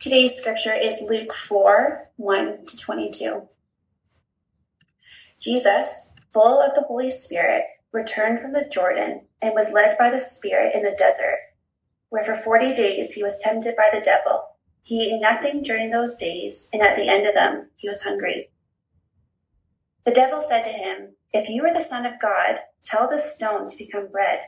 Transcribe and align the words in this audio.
Today's 0.00 0.34
scripture 0.34 0.72
is 0.72 1.04
Luke 1.06 1.34
4 1.34 2.08
1 2.16 2.64
to 2.64 2.76
22. 2.78 3.42
Jesus, 5.38 6.14
full 6.32 6.62
of 6.62 6.74
the 6.74 6.84
Holy 6.88 7.10
Spirit, 7.10 7.64
returned 7.92 8.40
from 8.40 8.54
the 8.54 8.66
Jordan 8.66 9.26
and 9.42 9.52
was 9.52 9.74
led 9.74 9.98
by 9.98 10.08
the 10.08 10.18
Spirit 10.18 10.74
in 10.74 10.84
the 10.84 10.96
desert, 10.96 11.40
where 12.08 12.22
for 12.22 12.34
40 12.34 12.72
days 12.72 13.12
he 13.12 13.22
was 13.22 13.36
tempted 13.36 13.76
by 13.76 13.90
the 13.92 14.00
devil. 14.00 14.44
He 14.82 15.02
ate 15.02 15.20
nothing 15.20 15.62
during 15.62 15.90
those 15.90 16.16
days, 16.16 16.70
and 16.72 16.80
at 16.80 16.96
the 16.96 17.06
end 17.06 17.26
of 17.26 17.34
them, 17.34 17.68
he 17.76 17.86
was 17.86 18.00
hungry. 18.00 18.48
The 20.06 20.12
devil 20.12 20.40
said 20.40 20.64
to 20.64 20.70
him, 20.70 21.16
If 21.34 21.50
you 21.50 21.62
are 21.66 21.74
the 21.74 21.82
Son 21.82 22.06
of 22.06 22.18
God, 22.18 22.60
tell 22.82 23.06
this 23.06 23.34
stone 23.34 23.66
to 23.66 23.76
become 23.76 24.10
bread. 24.10 24.44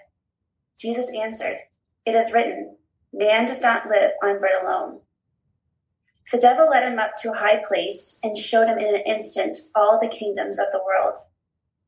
Jesus 0.78 1.14
answered, 1.14 1.58
It 2.06 2.14
is 2.14 2.32
written, 2.32 2.78
Man 3.12 3.44
does 3.44 3.60
not 3.60 3.90
live 3.90 4.12
on 4.22 4.40
bread 4.40 4.54
alone. 4.62 5.01
The 6.30 6.38
devil 6.38 6.70
led 6.70 6.90
him 6.90 6.98
up 6.98 7.16
to 7.18 7.32
a 7.32 7.36
high 7.36 7.62
place 7.66 8.18
and 8.22 8.36
showed 8.36 8.68
him 8.68 8.78
in 8.78 8.94
an 8.94 9.02
instant 9.06 9.58
all 9.74 9.98
the 10.00 10.08
kingdoms 10.08 10.58
of 10.58 10.66
the 10.72 10.80
world, 10.84 11.18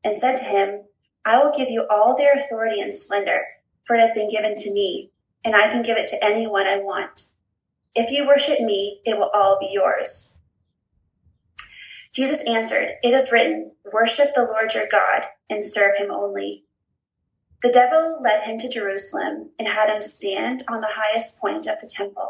and 0.03 0.17
said 0.17 0.37
to 0.37 0.43
him, 0.43 0.83
I 1.25 1.41
will 1.41 1.55
give 1.55 1.69
you 1.69 1.87
all 1.89 2.15
their 2.15 2.33
authority 2.33 2.79
and 2.79 2.93
splendor, 2.93 3.41
for 3.85 3.95
it 3.95 4.01
has 4.01 4.13
been 4.13 4.29
given 4.29 4.55
to 4.55 4.73
me, 4.73 5.11
and 5.43 5.55
I 5.55 5.67
can 5.67 5.81
give 5.81 5.97
it 5.97 6.07
to 6.07 6.23
anyone 6.23 6.67
I 6.67 6.77
want. 6.77 7.29
If 7.95 8.11
you 8.11 8.27
worship 8.27 8.59
me, 8.59 8.99
it 9.05 9.17
will 9.17 9.31
all 9.33 9.57
be 9.59 9.69
yours. 9.71 10.37
Jesus 12.13 12.43
answered, 12.47 12.93
It 13.03 13.13
is 13.13 13.31
written, 13.31 13.71
Worship 13.91 14.35
the 14.35 14.43
Lord 14.43 14.73
your 14.73 14.87
God 14.87 15.23
and 15.49 15.63
serve 15.63 15.97
him 15.97 16.11
only. 16.11 16.63
The 17.61 17.71
devil 17.71 18.19
led 18.21 18.43
him 18.43 18.59
to 18.59 18.69
Jerusalem 18.69 19.51
and 19.57 19.67
had 19.67 19.89
him 19.89 20.01
stand 20.01 20.63
on 20.69 20.81
the 20.81 20.93
highest 20.93 21.39
point 21.39 21.67
of 21.67 21.79
the 21.81 21.87
temple. 21.87 22.29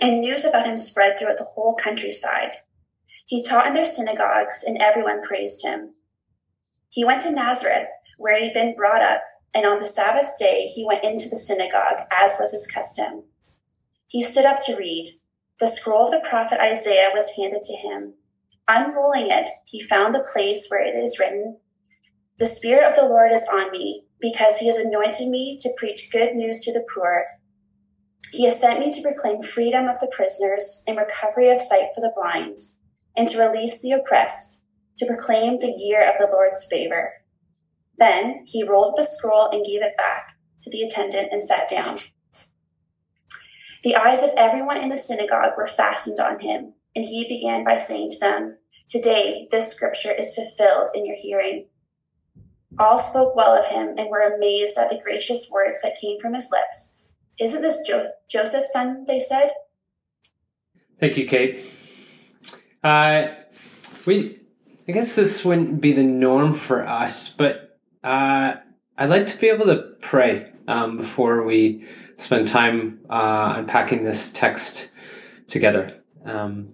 and 0.00 0.20
news 0.20 0.44
about 0.44 0.66
him 0.66 0.76
spread 0.76 1.18
throughout 1.18 1.38
the 1.38 1.48
whole 1.54 1.74
countryside. 1.74 2.56
He 3.26 3.42
taught 3.42 3.66
in 3.66 3.74
their 3.74 3.86
synagogues, 3.86 4.64
and 4.66 4.78
everyone 4.78 5.22
praised 5.22 5.64
him. 5.64 5.94
He 6.88 7.04
went 7.04 7.22
to 7.22 7.30
Nazareth, 7.30 7.88
where 8.18 8.38
he'd 8.38 8.54
been 8.54 8.74
brought 8.74 9.02
up, 9.02 9.22
and 9.52 9.66
on 9.66 9.80
the 9.80 9.86
Sabbath 9.86 10.32
day 10.38 10.66
he 10.66 10.84
went 10.84 11.04
into 11.04 11.28
the 11.28 11.36
synagogue, 11.36 12.06
as 12.12 12.36
was 12.38 12.52
his 12.52 12.66
custom. 12.66 13.24
He 14.06 14.22
stood 14.22 14.44
up 14.44 14.58
to 14.66 14.76
read. 14.76 15.08
The 15.58 15.66
scroll 15.66 16.06
of 16.06 16.12
the 16.12 16.28
prophet 16.28 16.60
Isaiah 16.60 17.10
was 17.14 17.36
handed 17.36 17.64
to 17.64 17.76
him. 17.76 18.14
Unrolling 18.68 19.30
it, 19.30 19.48
he 19.64 19.80
found 19.80 20.14
the 20.14 20.26
place 20.32 20.68
where 20.68 20.84
it 20.84 20.98
is 20.98 21.18
written, 21.18 21.58
The 22.38 22.46
Spirit 22.46 22.88
of 22.88 22.96
the 22.96 23.08
Lord 23.08 23.32
is 23.32 23.46
on 23.52 23.70
me, 23.70 24.04
because 24.20 24.58
he 24.58 24.66
has 24.66 24.76
anointed 24.76 25.28
me 25.28 25.58
to 25.60 25.70
preach 25.76 26.10
good 26.12 26.34
news 26.34 26.60
to 26.60 26.72
the 26.72 26.86
poor. 26.94 27.24
He 28.36 28.44
has 28.44 28.60
sent 28.60 28.80
me 28.80 28.92
to 28.92 29.00
proclaim 29.00 29.40
freedom 29.40 29.88
of 29.88 29.98
the 29.98 30.12
prisoners 30.14 30.84
and 30.86 30.98
recovery 30.98 31.48
of 31.48 31.58
sight 31.58 31.88
for 31.94 32.02
the 32.02 32.12
blind, 32.14 32.58
and 33.16 33.26
to 33.28 33.40
release 33.40 33.80
the 33.80 33.92
oppressed, 33.92 34.60
to 34.98 35.06
proclaim 35.06 35.58
the 35.58 35.72
year 35.74 36.06
of 36.06 36.18
the 36.18 36.30
Lord's 36.30 36.66
favor. 36.66 37.14
Then 37.96 38.44
he 38.44 38.62
rolled 38.62 38.96
the 38.96 39.04
scroll 39.04 39.48
and 39.50 39.64
gave 39.64 39.82
it 39.82 39.96
back 39.96 40.36
to 40.60 40.70
the 40.70 40.82
attendant 40.82 41.28
and 41.32 41.42
sat 41.42 41.66
down. 41.66 41.96
The 43.82 43.96
eyes 43.96 44.22
of 44.22 44.34
everyone 44.36 44.82
in 44.82 44.90
the 44.90 44.98
synagogue 44.98 45.52
were 45.56 45.66
fastened 45.66 46.18
on 46.20 46.40
him, 46.40 46.74
and 46.94 47.06
he 47.06 47.26
began 47.26 47.64
by 47.64 47.78
saying 47.78 48.10
to 48.10 48.20
them, 48.20 48.58
Today 48.86 49.48
this 49.50 49.72
scripture 49.72 50.12
is 50.12 50.34
fulfilled 50.34 50.90
in 50.94 51.06
your 51.06 51.16
hearing. 51.16 51.68
All 52.78 52.98
spoke 52.98 53.34
well 53.34 53.58
of 53.58 53.68
him 53.68 53.94
and 53.96 54.10
were 54.10 54.20
amazed 54.20 54.76
at 54.76 54.90
the 54.90 55.00
gracious 55.02 55.48
words 55.50 55.80
that 55.80 55.98
came 55.98 56.20
from 56.20 56.34
his 56.34 56.50
lips. 56.52 56.95
Isn't 57.38 57.62
this 57.62 57.80
jo- 57.86 58.10
Joseph's 58.28 58.72
son? 58.72 59.04
They 59.06 59.20
said. 59.20 59.50
Thank 60.98 61.16
you, 61.16 61.26
Kate. 61.26 61.60
Uh, 62.82 63.26
we, 64.06 64.38
I 64.88 64.92
guess 64.92 65.14
this 65.14 65.44
wouldn't 65.44 65.80
be 65.80 65.92
the 65.92 66.04
norm 66.04 66.54
for 66.54 66.86
us, 66.86 67.28
but 67.28 67.78
uh, 68.02 68.54
I'd 68.96 69.10
like 69.10 69.26
to 69.26 69.38
be 69.38 69.48
able 69.48 69.66
to 69.66 69.82
pray 70.00 70.50
um, 70.68 70.96
before 70.96 71.42
we 71.42 71.84
spend 72.16 72.48
time 72.48 73.00
uh, 73.10 73.54
unpacking 73.56 74.04
this 74.04 74.32
text 74.32 74.90
together. 75.46 76.02
Um, 76.24 76.72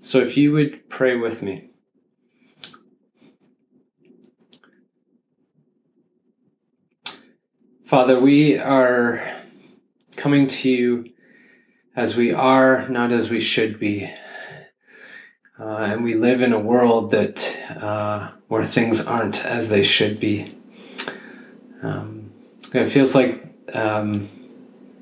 so, 0.00 0.18
if 0.18 0.36
you 0.36 0.52
would 0.52 0.90
pray 0.90 1.16
with 1.16 1.42
me. 1.42 1.70
Father, 7.84 8.18
we 8.18 8.58
are 8.58 9.33
coming 10.14 10.46
to 10.46 10.70
you 10.70 11.12
as 11.96 12.16
we 12.16 12.32
are, 12.32 12.88
not 12.88 13.12
as 13.12 13.30
we 13.30 13.40
should 13.40 13.78
be. 13.78 14.10
Uh, 15.58 15.76
and 15.78 16.02
we 16.02 16.14
live 16.14 16.40
in 16.40 16.52
a 16.52 16.58
world 16.58 17.12
that 17.12 17.56
uh, 17.80 18.30
where 18.48 18.64
things 18.64 19.04
aren't 19.06 19.44
as 19.44 19.68
they 19.68 19.82
should 19.82 20.18
be. 20.18 20.48
Um, 21.82 22.32
it 22.72 22.86
feels 22.86 23.14
like 23.14 23.44
um, 23.72 24.28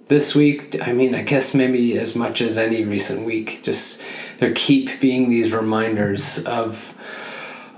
this 0.08 0.34
week, 0.34 0.76
I 0.82 0.92
mean, 0.92 1.14
I 1.14 1.22
guess 1.22 1.54
maybe 1.54 1.96
as 1.96 2.14
much 2.14 2.42
as 2.42 2.58
any 2.58 2.84
recent 2.84 3.24
week, 3.24 3.60
just 3.62 4.02
there 4.38 4.52
keep 4.52 5.00
being 5.00 5.30
these 5.30 5.54
reminders 5.54 6.44
of 6.44 6.94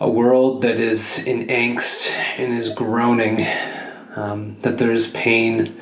a 0.00 0.10
world 0.10 0.62
that 0.62 0.80
is 0.80 1.24
in 1.24 1.46
angst 1.46 2.10
and 2.38 2.52
is 2.52 2.70
groaning, 2.70 3.46
um, 4.16 4.58
that 4.60 4.78
there 4.78 4.90
is 4.90 5.12
pain 5.12 5.76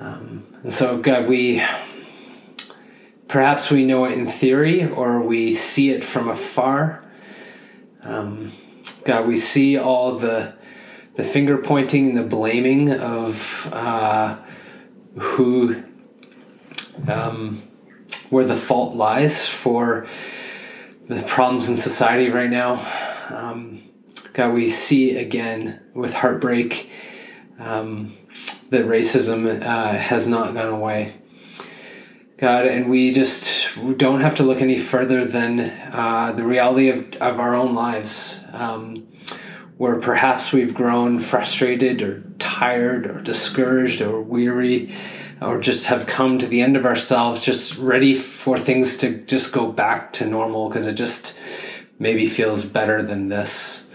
and 0.00 0.72
so, 0.72 0.98
God, 0.98 1.28
we 1.28 1.62
perhaps 3.28 3.70
we 3.70 3.84
know 3.84 4.06
it 4.06 4.12
in 4.12 4.26
theory 4.26 4.88
or 4.88 5.20
we 5.20 5.54
see 5.54 5.90
it 5.90 6.02
from 6.02 6.28
afar. 6.28 7.04
Um, 8.02 8.52
God, 9.04 9.26
we 9.26 9.36
see 9.36 9.78
all 9.78 10.18
the 10.18 10.54
the 11.14 11.22
finger 11.22 11.58
pointing 11.58 12.08
and 12.08 12.16
the 12.16 12.22
blaming 12.22 12.92
of 12.92 13.68
uh, 13.72 14.38
who 15.18 15.82
um, 17.08 17.56
where 18.30 18.44
the 18.44 18.54
fault 18.54 18.96
lies 18.96 19.48
for 19.48 20.06
the 21.08 21.22
problems 21.22 21.68
in 21.68 21.76
society 21.76 22.30
right 22.30 22.50
now. 22.50 22.86
Um, 23.28 23.82
God, 24.32 24.54
we 24.54 24.68
see 24.68 25.16
again 25.18 25.80
with 25.94 26.14
heartbreak 26.14 26.90
um, 27.58 28.12
that 28.70 28.86
racism 28.86 29.60
uh, 29.62 29.92
has 29.92 30.28
not 30.28 30.54
gone 30.54 30.68
away. 30.68 31.12
God, 32.38 32.66
and 32.66 32.88
we 32.88 33.12
just 33.12 33.68
don't 33.98 34.20
have 34.20 34.36
to 34.36 34.42
look 34.42 34.62
any 34.62 34.78
further 34.78 35.26
than 35.26 35.60
uh, 35.60 36.32
the 36.32 36.44
reality 36.44 36.88
of, 36.88 37.12
of 37.16 37.38
our 37.38 37.54
own 37.54 37.74
lives, 37.74 38.40
um, 38.52 39.06
where 39.76 39.96
perhaps 40.00 40.50
we've 40.52 40.72
grown 40.72 41.20
frustrated 41.20 42.00
or 42.00 42.22
tired 42.38 43.06
or 43.06 43.20
discouraged 43.20 44.00
or 44.00 44.22
weary 44.22 44.94
or 45.42 45.60
just 45.60 45.86
have 45.86 46.06
come 46.06 46.38
to 46.38 46.46
the 46.46 46.60
end 46.60 46.76
of 46.76 46.84
ourselves, 46.84 47.44
just 47.44 47.78
ready 47.78 48.14
for 48.14 48.58
things 48.58 48.96
to 48.98 49.18
just 49.24 49.52
go 49.52 49.70
back 49.70 50.12
to 50.14 50.26
normal 50.26 50.68
because 50.68 50.86
it 50.86 50.94
just 50.94 51.36
maybe 51.98 52.26
feels 52.26 52.64
better 52.64 53.02
than 53.02 53.28
this. 53.28 53.90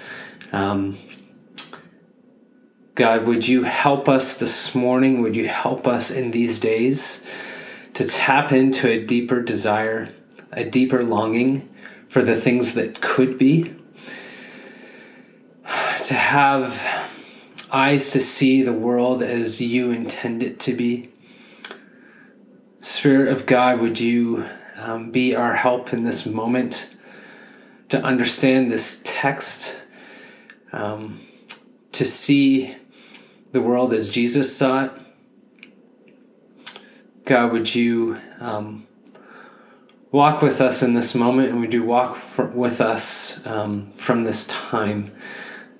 Um, 0.51 0.97
God, 2.95 3.25
would 3.25 3.45
you 3.45 3.63
help 3.63 4.07
us 4.07 4.35
this 4.35 4.73
morning? 4.73 5.21
Would 5.21 5.35
you 5.35 5.49
help 5.49 5.85
us 5.85 6.11
in 6.11 6.31
these 6.31 6.61
days 6.61 7.29
to 7.93 8.05
tap 8.05 8.53
into 8.53 8.89
a 8.89 9.05
deeper 9.05 9.41
desire, 9.41 10.07
a 10.53 10.63
deeper 10.63 11.03
longing 11.03 11.69
for 12.07 12.21
the 12.21 12.37
things 12.37 12.73
that 12.75 13.01
could 13.01 13.37
be? 13.37 13.75
To 16.05 16.13
have 16.13 17.11
eyes 17.69 18.07
to 18.09 18.21
see 18.21 18.61
the 18.61 18.71
world 18.71 19.21
as 19.21 19.59
you 19.59 19.91
intend 19.91 20.41
it 20.41 20.61
to 20.61 20.73
be. 20.73 21.09
Spirit 22.79 23.27
of 23.27 23.45
God, 23.45 23.81
would 23.81 23.99
you 23.99 24.45
um, 24.77 25.11
be 25.11 25.35
our 25.35 25.53
help 25.53 25.91
in 25.91 26.05
this 26.05 26.25
moment 26.25 26.95
to 27.89 28.01
understand 28.01 28.71
this 28.71 29.01
text, 29.03 29.75
um, 30.71 31.19
to 31.91 32.05
see 32.05 32.73
the 33.55 33.61
world 33.61 33.93
as 33.93 34.09
Jesus 34.09 34.55
saw 34.55 34.83
it. 34.83 34.91
God, 37.23 37.53
would 37.53 37.73
you 37.73 38.19
um, 38.41 38.85
walk 40.11 40.41
with 40.41 40.59
us 40.59 40.83
in 40.83 40.93
this 40.93 41.15
moment 41.15 41.51
and 41.51 41.61
would 41.61 41.73
you 41.73 41.85
walk 41.85 42.17
with 42.53 42.81
us 42.81 43.47
um, 43.47 43.91
from 43.91 44.25
this 44.25 44.45
time? 44.47 45.09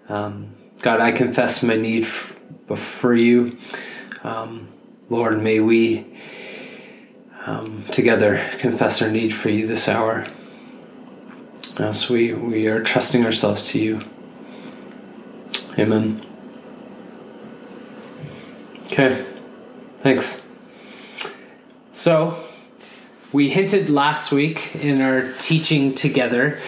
Um, 0.08 0.56
God, 0.82 1.02
I 1.02 1.12
confess 1.12 1.62
my 1.64 1.76
need 1.76 2.08
for 2.08 3.14
you. 3.14 3.52
Um, 4.24 4.70
Lord, 5.10 5.44
may 5.44 5.60
we 5.60 6.08
um, 7.46 7.84
together 7.92 8.38
confess 8.58 9.02
our 9.02 9.12
need 9.12 9.34
for 9.34 9.50
you 9.50 9.68
this 9.68 9.90
hour. 9.90 10.26
Uh, 11.78 11.92
so 11.92 12.14
we, 12.14 12.34
we 12.34 12.68
are 12.68 12.82
trusting 12.82 13.26
ourselves 13.26 13.64
to 13.72 13.80
you. 13.80 14.00
Amen. 15.78 16.26
Okay, 18.98 19.26
thanks. 19.98 20.48
So, 21.92 22.42
we 23.34 23.50
hinted 23.50 23.90
last 23.90 24.32
week 24.32 24.74
in 24.74 25.02
our 25.02 25.34
teaching 25.34 25.94
together 25.94 26.60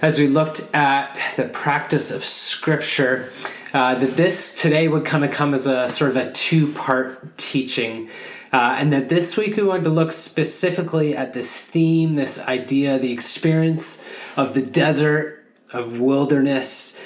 as 0.00 0.16
we 0.16 0.28
looked 0.28 0.60
at 0.72 1.18
the 1.34 1.42
practice 1.42 2.12
of 2.12 2.22
Scripture 2.22 3.32
uh, 3.72 3.96
that 3.96 4.12
this 4.12 4.62
today 4.62 4.86
would 4.86 5.04
kind 5.04 5.24
of 5.24 5.32
come 5.32 5.54
as 5.54 5.66
a 5.66 5.88
sort 5.88 6.12
of 6.12 6.16
a 6.18 6.30
two 6.30 6.70
part 6.72 7.36
teaching. 7.36 8.08
Uh, 8.52 8.76
and 8.78 8.92
that 8.92 9.08
this 9.08 9.36
week 9.36 9.56
we 9.56 9.64
wanted 9.64 9.82
to 9.82 9.90
look 9.90 10.12
specifically 10.12 11.16
at 11.16 11.32
this 11.32 11.58
theme, 11.58 12.14
this 12.14 12.38
idea, 12.38 12.96
the 13.00 13.10
experience 13.10 14.04
of 14.36 14.54
the 14.54 14.62
desert, 14.62 15.44
of 15.72 15.98
wilderness, 15.98 16.96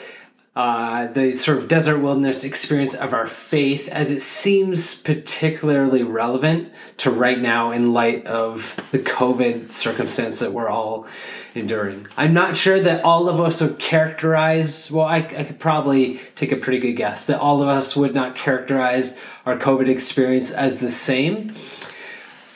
uh, 0.57 1.07
the 1.09 1.37
sort 1.37 1.59
of 1.59 1.69
desert 1.69 1.99
wilderness 1.99 2.43
experience 2.43 2.95
of 2.95 3.13
our 3.13 3.27
faith 3.27 3.89
as 3.91 4.11
it 4.11 4.23
seems 4.23 4.95
particularly 4.95 6.03
relevant 6.03 6.73
to 6.97 7.11
right 7.11 7.39
now 7.39 7.73
in 7.73 7.93
light 7.93 8.27
of 8.27 8.75
the 8.91 8.99
COVID 8.99 9.71
circumstance 9.71 10.39
that 10.39 10.55
we're 10.55 10.71
all 10.71 11.07
enduring. 11.55 12.07
I'm 12.17 12.33
not 12.33 12.57
sure 12.57 12.81
that 12.81 13.05
all 13.05 13.29
of 13.29 13.39
us 13.39 13.61
would 13.61 13.79
characterize, 13.79 14.91
well, 14.91 15.05
I, 15.05 15.19
I 15.19 15.45
could 15.45 15.59
probably 15.59 16.21
take 16.35 16.53
a 16.53 16.57
pretty 16.57 16.79
good 16.79 16.95
guess 16.95 17.27
that 17.27 17.39
all 17.39 17.63
of 17.63 17.69
us 17.69 17.95
would 17.95 18.15
not 18.15 18.35
characterize 18.35 19.21
our 19.45 19.59
COVID 19.59 19.89
experience 19.89 20.51
as 20.51 20.81
the 20.81 20.91
same. 20.91 21.53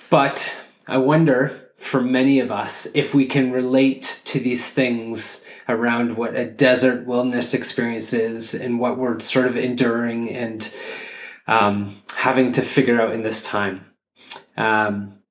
But 0.08 0.58
I 0.88 0.96
wonder 0.96 1.69
for 1.80 2.02
many 2.02 2.38
of 2.40 2.52
us 2.52 2.86
if 2.94 3.14
we 3.14 3.24
can 3.24 3.50
relate 3.50 4.20
to 4.26 4.38
these 4.38 4.68
things 4.68 5.42
around 5.66 6.14
what 6.14 6.36
a 6.36 6.44
desert 6.44 7.06
wilderness 7.06 7.54
experience 7.54 8.12
is 8.12 8.54
and 8.54 8.78
what 8.78 8.98
we're 8.98 9.18
sort 9.18 9.46
of 9.46 9.56
enduring 9.56 10.28
and 10.28 10.72
um, 11.46 11.94
having 12.14 12.52
to 12.52 12.60
figure 12.60 13.00
out 13.00 13.14
in 13.14 13.22
this 13.22 13.40
time. 13.42 13.82
Um, 14.58 15.22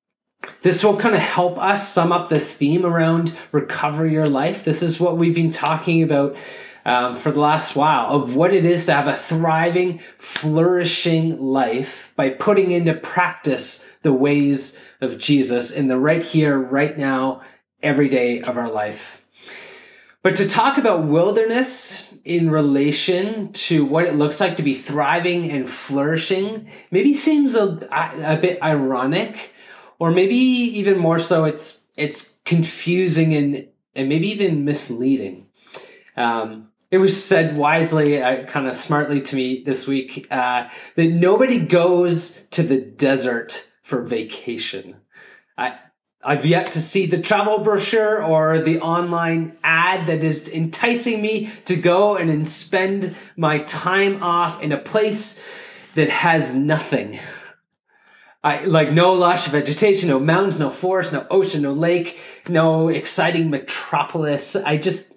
this 0.62 0.82
will 0.82 0.96
kind 0.96 1.14
of 1.14 1.20
help 1.20 1.56
us 1.56 1.88
sum 1.88 2.10
up 2.10 2.28
this 2.28 2.52
theme 2.52 2.84
around 2.84 3.36
recover 3.52 4.04
your 4.04 4.26
life. 4.26 4.64
This 4.64 4.82
is 4.82 4.98
what 4.98 5.18
we've 5.18 5.34
been 5.34 5.52
talking 5.52 6.02
about 6.02 6.36
um, 6.84 7.14
for 7.14 7.30
the 7.30 7.40
last 7.40 7.76
while 7.76 8.08
of 8.14 8.34
what 8.34 8.52
it 8.52 8.64
is 8.64 8.86
to 8.86 8.92
have 8.92 9.06
a 9.06 9.14
thriving, 9.14 9.98
flourishing 10.18 11.40
life 11.40 12.12
by 12.16 12.30
putting 12.30 12.70
into 12.70 12.94
practice 12.94 13.86
the 14.02 14.12
ways 14.12 14.78
of 15.00 15.18
Jesus 15.18 15.70
in 15.70 15.88
the 15.88 15.98
right 15.98 16.22
here, 16.22 16.58
right 16.58 16.96
now, 16.96 17.42
every 17.82 18.08
day 18.08 18.40
of 18.40 18.56
our 18.56 18.70
life. 18.70 19.26
But 20.22 20.36
to 20.36 20.48
talk 20.48 20.76
about 20.76 21.04
wilderness 21.04 22.06
in 22.24 22.50
relation 22.50 23.52
to 23.52 23.84
what 23.84 24.04
it 24.04 24.16
looks 24.16 24.40
like 24.40 24.56
to 24.56 24.62
be 24.62 24.74
thriving 24.74 25.50
and 25.50 25.68
flourishing 25.68 26.68
maybe 26.90 27.14
seems 27.14 27.56
a, 27.56 27.88
a 28.22 28.36
bit 28.36 28.62
ironic, 28.62 29.52
or 29.98 30.10
maybe 30.10 30.34
even 30.34 30.98
more 30.98 31.18
so, 31.18 31.44
it's 31.44 31.80
it's 31.96 32.36
confusing 32.44 33.34
and 33.34 33.68
and 33.94 34.08
maybe 34.08 34.28
even 34.28 34.64
misleading. 34.64 35.46
Um, 36.16 36.69
it 36.90 36.98
was 36.98 37.22
said 37.22 37.56
wisely, 37.56 38.20
uh, 38.20 38.44
kind 38.44 38.66
of 38.66 38.74
smartly 38.74 39.20
to 39.20 39.36
me 39.36 39.62
this 39.62 39.86
week, 39.86 40.26
uh, 40.30 40.68
that 40.96 41.06
nobody 41.06 41.58
goes 41.58 42.42
to 42.50 42.62
the 42.62 42.80
desert 42.80 43.68
for 43.82 44.04
vacation. 44.04 44.96
I, 45.56 45.78
I've 46.22 46.44
yet 46.44 46.72
to 46.72 46.82
see 46.82 47.06
the 47.06 47.20
travel 47.20 47.58
brochure 47.58 48.22
or 48.22 48.58
the 48.58 48.80
online 48.80 49.56
ad 49.62 50.06
that 50.06 50.24
is 50.24 50.48
enticing 50.48 51.22
me 51.22 51.46
to 51.64 51.76
go 51.76 52.16
and 52.16 52.46
spend 52.48 53.14
my 53.36 53.60
time 53.60 54.22
off 54.22 54.60
in 54.60 54.72
a 54.72 54.78
place 54.78 55.40
that 55.94 56.08
has 56.08 56.52
nothing. 56.52 57.18
I 58.42 58.64
like 58.64 58.90
no 58.90 59.12
lush 59.12 59.46
vegetation, 59.46 60.08
no 60.08 60.18
mountains, 60.18 60.58
no 60.58 60.70
forest, 60.70 61.12
no 61.12 61.26
ocean, 61.30 61.62
no 61.62 61.72
lake, 61.72 62.18
no 62.48 62.88
exciting 62.88 63.50
metropolis. 63.50 64.56
I 64.56 64.76
just 64.78 65.12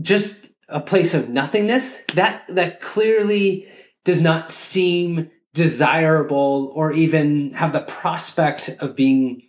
just 0.00 0.49
a 0.70 0.80
place 0.80 1.14
of 1.14 1.28
nothingness. 1.28 2.02
That 2.14 2.44
that 2.48 2.80
clearly 2.80 3.68
does 4.04 4.20
not 4.20 4.50
seem 4.50 5.30
desirable 5.52 6.72
or 6.74 6.92
even 6.92 7.52
have 7.52 7.72
the 7.72 7.80
prospect 7.80 8.70
of 8.80 8.96
being 8.96 9.42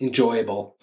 enjoyable. 0.00 0.76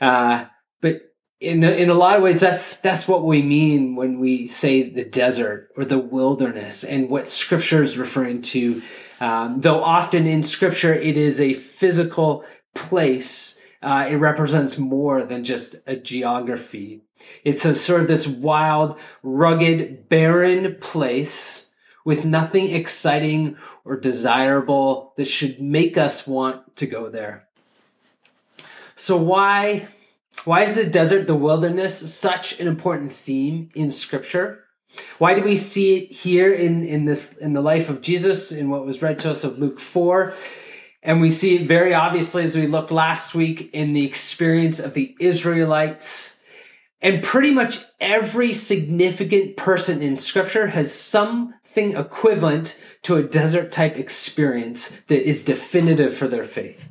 Uh, 0.00 0.46
but 0.80 1.02
in 1.40 1.62
a, 1.62 1.70
in 1.70 1.90
a 1.90 1.94
lot 1.94 2.16
of 2.16 2.22
ways, 2.22 2.40
that's 2.40 2.76
that's 2.76 3.06
what 3.06 3.24
we 3.24 3.42
mean 3.42 3.96
when 3.96 4.18
we 4.18 4.46
say 4.46 4.88
the 4.88 5.04
desert 5.04 5.68
or 5.76 5.84
the 5.84 5.98
wilderness, 5.98 6.84
and 6.84 7.10
what 7.10 7.28
Scripture 7.28 7.82
is 7.82 7.98
referring 7.98 8.42
to. 8.42 8.82
Um, 9.20 9.60
though 9.60 9.82
often 9.82 10.26
in 10.26 10.42
Scripture 10.42 10.94
it 10.94 11.16
is 11.16 11.40
a 11.40 11.52
physical 11.52 12.44
place, 12.74 13.60
uh, 13.82 14.06
it 14.08 14.16
represents 14.16 14.78
more 14.78 15.22
than 15.22 15.44
just 15.44 15.76
a 15.86 15.96
geography. 15.96 17.02
It's 17.44 17.64
a 17.64 17.74
sort 17.74 18.00
of 18.00 18.08
this 18.08 18.26
wild, 18.26 18.98
rugged, 19.22 20.08
barren 20.08 20.76
place 20.76 21.70
with 22.04 22.24
nothing 22.24 22.70
exciting 22.70 23.56
or 23.84 23.98
desirable 23.98 25.14
that 25.16 25.26
should 25.26 25.60
make 25.60 25.96
us 25.96 26.26
want 26.26 26.76
to 26.76 26.86
go 26.86 27.08
there. 27.08 27.48
So 28.94 29.16
why 29.16 29.88
why 30.44 30.62
is 30.62 30.74
the 30.74 30.84
desert, 30.84 31.26
the 31.26 31.34
wilderness, 31.34 32.14
such 32.14 32.60
an 32.60 32.66
important 32.66 33.12
theme 33.12 33.70
in 33.74 33.90
Scripture? 33.90 34.64
Why 35.18 35.34
do 35.34 35.42
we 35.42 35.56
see 35.56 35.96
it 35.96 36.12
here 36.12 36.52
in, 36.52 36.82
in 36.84 37.06
this 37.06 37.32
in 37.38 37.54
the 37.54 37.62
life 37.62 37.88
of 37.88 38.02
Jesus 38.02 38.52
in 38.52 38.68
what 38.68 38.84
was 38.84 39.02
read 39.02 39.18
to 39.20 39.30
us 39.30 39.42
of 39.42 39.58
Luke 39.58 39.80
4? 39.80 40.34
And 41.02 41.20
we 41.20 41.30
see 41.30 41.56
it 41.56 41.66
very 41.66 41.94
obviously 41.94 42.44
as 42.44 42.56
we 42.56 42.66
looked 42.66 42.90
last 42.90 43.34
week 43.34 43.70
in 43.72 43.92
the 43.92 44.04
experience 44.04 44.80
of 44.80 44.94
the 44.94 45.16
Israelites. 45.18 46.40
And 47.04 47.22
pretty 47.22 47.52
much 47.52 47.84
every 48.00 48.54
significant 48.54 49.58
person 49.58 50.02
in 50.02 50.16
scripture 50.16 50.68
has 50.68 50.92
something 50.92 51.94
equivalent 51.94 52.80
to 53.02 53.16
a 53.16 53.22
desert 53.22 53.70
type 53.70 53.98
experience 53.98 54.88
that 55.08 55.20
is 55.20 55.42
definitive 55.42 56.14
for 56.14 56.28
their 56.28 56.44
faith. 56.44 56.88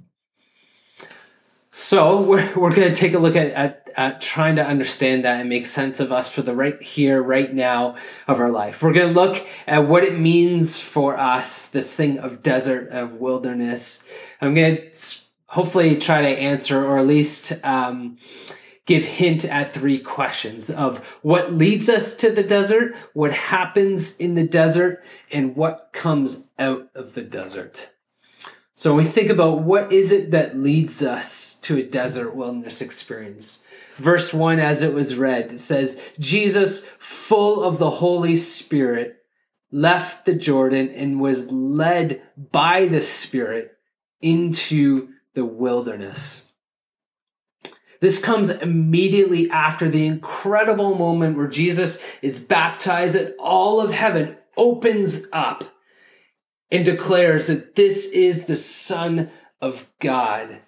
So 1.72 2.22
we're, 2.30 2.54
we're 2.54 2.76
going 2.76 2.90
to 2.90 2.94
take 2.94 3.16
a 3.16 3.20
look 3.20 3.36
at, 3.36 3.54
at, 3.54 3.90
at, 3.98 4.22
trying 4.22 4.58
to 4.58 4.66
understand 4.66 5.26
that 5.26 5.40
and 5.40 5.50
make 5.50 5.66
sense 5.66 6.00
of 6.00 6.12
us 6.12 6.30
for 6.30 6.44
the 6.44 6.56
right 6.56 6.80
here, 6.80 7.20
right 7.20 7.52
now 7.52 7.96
of 8.28 8.40
our 8.40 8.52
life. 8.52 8.84
We're 8.84 8.94
going 8.94 9.16
to 9.16 9.20
look 9.20 9.48
at 9.66 9.88
what 9.88 10.04
it 10.04 10.20
means 10.20 10.80
for 10.80 11.18
us, 11.18 11.70
this 11.70 11.96
thing 11.96 12.20
of 12.20 12.44
desert, 12.44 12.90
of 12.90 13.16
wilderness. 13.16 14.08
I'm 14.40 14.54
going 14.54 14.76
to 14.76 15.18
hopefully 15.48 15.98
try 15.98 16.22
to 16.22 16.28
answer 16.28 16.86
or 16.86 17.00
at 17.00 17.08
least 17.08 17.54
um, 17.66 18.20
give 18.86 19.06
hint 19.06 19.46
at 19.46 19.72
three 19.72 20.00
questions 20.00 20.70
of 20.70 21.06
what 21.22 21.54
leads 21.54 21.90
us 21.90 22.16
to 22.16 22.30
the 22.30 22.44
desert, 22.44 22.96
what 23.14 23.32
happens 23.32 24.16
in 24.18 24.34
the 24.34 24.46
desert, 24.46 25.04
and 25.32 25.56
what 25.56 25.90
comes 25.94 26.46
out 26.60 26.90
of 26.96 27.14
the 27.14 27.22
desert. 27.22 27.90
So 28.76 28.96
we 28.96 29.04
think 29.04 29.30
about 29.30 29.62
what 29.62 29.92
is 29.92 30.12
it 30.12 30.32
that 30.32 30.58
leads 30.58 31.04
us 31.04 31.56
to 31.62 31.78
a 31.78 31.84
desert 31.84 32.36
wilderness 32.36 32.82
experience. 32.82 33.66
Verse 33.96 34.34
1, 34.34 34.60
as 34.60 34.82
it 34.82 34.94
was 34.94 35.18
read, 35.18 35.60
says, 35.60 36.14
Jesus, 36.20 36.84
full 36.98 37.64
of 37.64 37.78
the 37.78 37.92
Holy 37.92 38.36
Spirit, 38.36 39.18
left 39.72 40.26
the 40.26 40.34
Jordan 40.34 40.90
and 40.90 41.22
was 41.22 41.52
led 41.52 42.22
by 42.52 42.88
the 42.88 43.02
Spirit 43.02 43.78
into 44.22 45.10
the 45.34 45.46
wilderness. 45.46 46.53
This 48.04 48.22
comes 48.22 48.50
immediately 48.50 49.50
after 49.50 49.88
the 49.88 50.06
incredible 50.06 50.94
moment 50.96 51.38
where 51.38 51.48
Jesus 51.48 52.04
is 52.22 52.38
baptized 52.38 53.16
and 53.16 53.34
all 53.40 53.80
of 53.80 53.94
heaven 53.94 54.36
opens 54.58 55.26
up 55.32 55.64
and 56.70 56.84
declares 56.84 57.48
that 57.48 57.76
this 57.76 58.08
is 58.08 58.44
the 58.44 58.58
Son 58.58 59.30
of 59.62 59.90
God. 60.02 60.60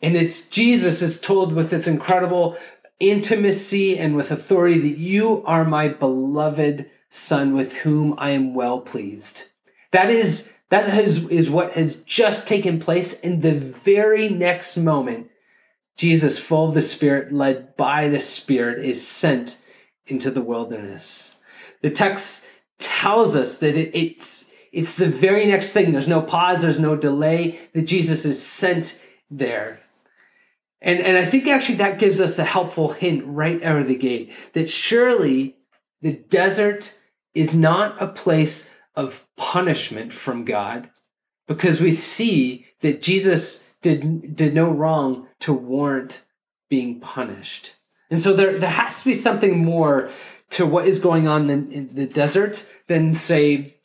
And 0.00 0.16
it's 0.16 0.48
Jesus 0.48 1.02
is 1.02 1.20
told 1.20 1.52
with 1.52 1.68
this 1.68 1.86
incredible 1.86 2.56
intimacy 2.98 3.98
and 3.98 4.16
with 4.16 4.30
authority 4.30 4.78
that 4.78 4.98
you 4.98 5.44
are 5.44 5.66
my 5.66 5.88
beloved 5.88 6.88
Son 7.10 7.52
with 7.52 7.76
whom 7.76 8.14
I 8.16 8.30
am 8.30 8.54
well 8.54 8.80
pleased. 8.80 9.50
That 9.90 10.08
is 10.08 10.54
that 10.70 10.88
is, 10.98 11.28
is 11.28 11.50
what 11.50 11.72
has 11.72 11.96
just 11.96 12.48
taken 12.48 12.80
place 12.80 13.12
in 13.20 13.42
the 13.42 13.52
very 13.52 14.30
next 14.30 14.78
moment. 14.78 15.28
Jesus, 15.98 16.38
full 16.38 16.68
of 16.68 16.74
the 16.74 16.80
Spirit, 16.80 17.32
led 17.32 17.76
by 17.76 18.08
the 18.08 18.20
Spirit, 18.20 18.78
is 18.78 19.06
sent 19.06 19.60
into 20.06 20.30
the 20.30 20.40
wilderness. 20.40 21.38
The 21.82 21.90
text 21.90 22.46
tells 22.78 23.36
us 23.36 23.58
that 23.58 23.76
it, 23.76 23.90
it's 23.94 24.50
it's 24.70 24.94
the 24.94 25.08
very 25.08 25.46
next 25.46 25.72
thing. 25.72 25.92
There's 25.92 26.08
no 26.08 26.22
pause, 26.22 26.62
there's 26.62 26.78
no 26.78 26.94
delay, 26.94 27.58
that 27.72 27.82
Jesus 27.82 28.24
is 28.24 28.44
sent 28.44 28.98
there. 29.30 29.80
And, 30.80 31.00
and 31.00 31.16
I 31.16 31.24
think 31.24 31.48
actually 31.48 31.76
that 31.76 31.98
gives 31.98 32.20
us 32.20 32.38
a 32.38 32.44
helpful 32.44 32.90
hint 32.90 33.24
right 33.26 33.60
out 33.62 33.80
of 33.80 33.88
the 33.88 33.96
gate 33.96 34.32
that 34.52 34.70
surely 34.70 35.56
the 36.00 36.12
desert 36.12 36.96
is 37.34 37.54
not 37.54 38.00
a 38.00 38.06
place 38.06 38.70
of 38.94 39.26
punishment 39.36 40.12
from 40.12 40.44
God 40.44 40.90
because 41.48 41.80
we 41.80 41.90
see 41.90 42.66
that 42.80 43.02
Jesus 43.02 43.67
did, 43.82 44.34
did 44.34 44.54
no 44.54 44.70
wrong 44.70 45.28
to 45.40 45.52
warrant 45.52 46.24
being 46.68 47.00
punished. 47.00 47.74
And 48.10 48.20
so 48.20 48.32
there, 48.32 48.58
there 48.58 48.70
has 48.70 49.00
to 49.00 49.04
be 49.06 49.14
something 49.14 49.64
more 49.64 50.10
to 50.50 50.64
what 50.64 50.86
is 50.86 50.98
going 50.98 51.28
on 51.28 51.50
in, 51.50 51.70
in 51.70 51.94
the 51.94 52.06
desert 52.06 52.68
than, 52.86 53.14
say, 53.14 53.76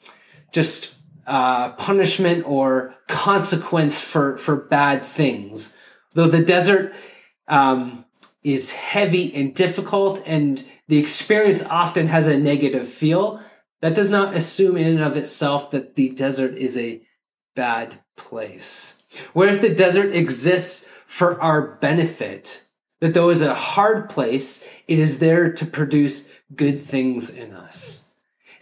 just 0.52 0.94
uh, 1.28 1.72
punishment 1.74 2.46
or 2.48 2.96
consequence 3.08 4.02
for, 4.02 4.38
for 4.38 4.56
bad 4.56 5.04
things. 5.04 5.76
Though 6.14 6.28
the 6.28 6.44
desert 6.44 6.96
um, 7.48 8.06
is 8.44 8.74
heavy 8.74 9.34
and 9.36 9.54
difficult, 9.54 10.22
and 10.26 10.64
the 10.88 10.98
experience 10.98 11.64
often 11.64 12.08
has 12.08 12.28
a 12.28 12.38
negative 12.38 12.88
feel, 12.88 13.42
that 13.82 13.96
does 13.96 14.12
not 14.12 14.36
assume 14.36 14.78
in 14.78 14.88
and 14.88 15.02
of 15.02 15.18
itself 15.18 15.72
that 15.72 15.96
the 15.96 16.10
desert 16.10 16.56
is 16.58 16.78
a 16.78 17.02
bad 17.56 18.00
place. 18.16 19.04
What 19.34 19.50
if 19.50 19.62
the 19.62 19.74
desert 19.74 20.14
exists 20.14 20.88
for 21.06 21.40
our 21.42 21.76
benefit? 21.76 22.64
That 23.00 23.14
though 23.14 23.30
it 23.30 23.34
is 23.34 23.42
a 23.42 23.54
hard 23.54 24.10
place, 24.10 24.68
it 24.88 25.00
is 25.00 25.20
there 25.20 25.52
to 25.54 25.66
produce 25.66 26.30
good 26.56 26.80
things 26.80 27.30
in 27.30 27.54
us. 27.54 28.12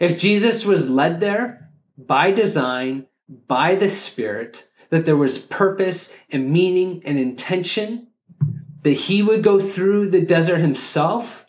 If 0.00 0.18
Jesus 0.18 0.64
was 0.64 0.90
led 0.90 1.20
there 1.20 1.70
by 1.96 2.32
design, 2.32 3.06
by 3.28 3.76
the 3.76 3.88
Spirit, 3.88 4.68
that 4.90 5.04
there 5.04 5.16
was 5.16 5.38
purpose 5.38 6.18
and 6.30 6.50
meaning 6.50 7.02
and 7.04 7.18
intention, 7.18 8.08
that 8.82 8.90
he 8.90 9.22
would 9.22 9.42
go 9.42 9.60
through 9.60 10.10
the 10.10 10.20
desert 10.20 10.58
himself, 10.58 11.46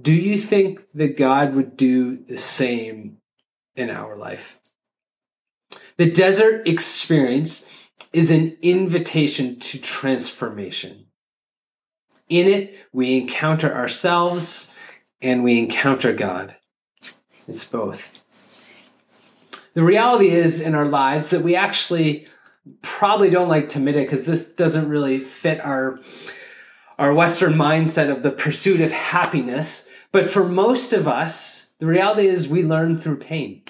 do 0.00 0.12
you 0.12 0.38
think 0.38 0.86
that 0.94 1.16
God 1.16 1.54
would 1.54 1.76
do 1.76 2.16
the 2.16 2.38
same 2.38 3.18
in 3.76 3.90
our 3.90 4.16
life? 4.16 4.60
The 5.96 6.10
desert 6.10 6.66
experience 6.66 7.88
is 8.12 8.30
an 8.30 8.56
invitation 8.62 9.58
to 9.58 9.78
transformation. 9.78 11.06
In 12.28 12.48
it, 12.48 12.76
we 12.92 13.18
encounter 13.18 13.72
ourselves 13.72 14.74
and 15.20 15.44
we 15.44 15.58
encounter 15.58 16.12
God. 16.12 16.56
It's 17.46 17.64
both. 17.64 18.20
The 19.74 19.82
reality 19.82 20.30
is 20.30 20.60
in 20.60 20.74
our 20.74 20.86
lives 20.86 21.30
that 21.30 21.42
we 21.42 21.56
actually 21.56 22.26
probably 22.82 23.30
don't 23.30 23.48
like 23.48 23.68
Tamida 23.68 23.94
because 23.94 24.26
this 24.26 24.46
doesn't 24.46 24.88
really 24.88 25.18
fit 25.18 25.60
our 25.60 25.98
our 26.96 27.12
Western 27.12 27.54
mindset 27.54 28.08
of 28.08 28.22
the 28.22 28.30
pursuit 28.30 28.80
of 28.80 28.92
happiness. 28.92 29.88
But 30.12 30.30
for 30.30 30.48
most 30.48 30.92
of 30.92 31.08
us, 31.08 31.70
the 31.80 31.86
reality 31.86 32.28
is 32.28 32.48
we 32.48 32.62
learn 32.62 32.96
through 32.96 33.16
pain. 33.16 33.62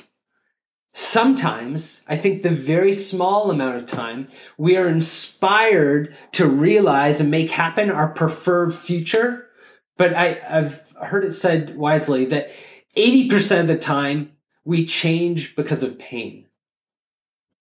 Sometimes, 0.97 2.05
I 2.09 2.17
think 2.17 2.43
the 2.43 2.51
very 2.51 2.93
small 2.93 3.51
amount 3.51 3.75
of 3.75 3.87
time, 3.87 4.29
we 4.57 4.77
are 4.77 4.87
inspired 4.87 6.15
to 6.33 6.47
realize 6.47 7.21
and 7.21 7.33
make 7.33 7.51
happen 7.51 7.91
our 7.91 8.09
preferred 8.09 8.73
future. 8.73 9.49
But 9.97 10.15
I, 10.15 10.41
I've 10.49 10.93
heard 10.93 11.25
it 11.25 11.33
said 11.33 11.77
wisely 11.77 12.27
that 12.27 12.51
80% 12.97 13.63
of 13.63 13.67
the 13.67 13.77
time 13.77 14.37
we 14.65 14.87
change 14.87 15.57
because 15.57 15.83
of 15.83 15.99
pain. 15.99 16.47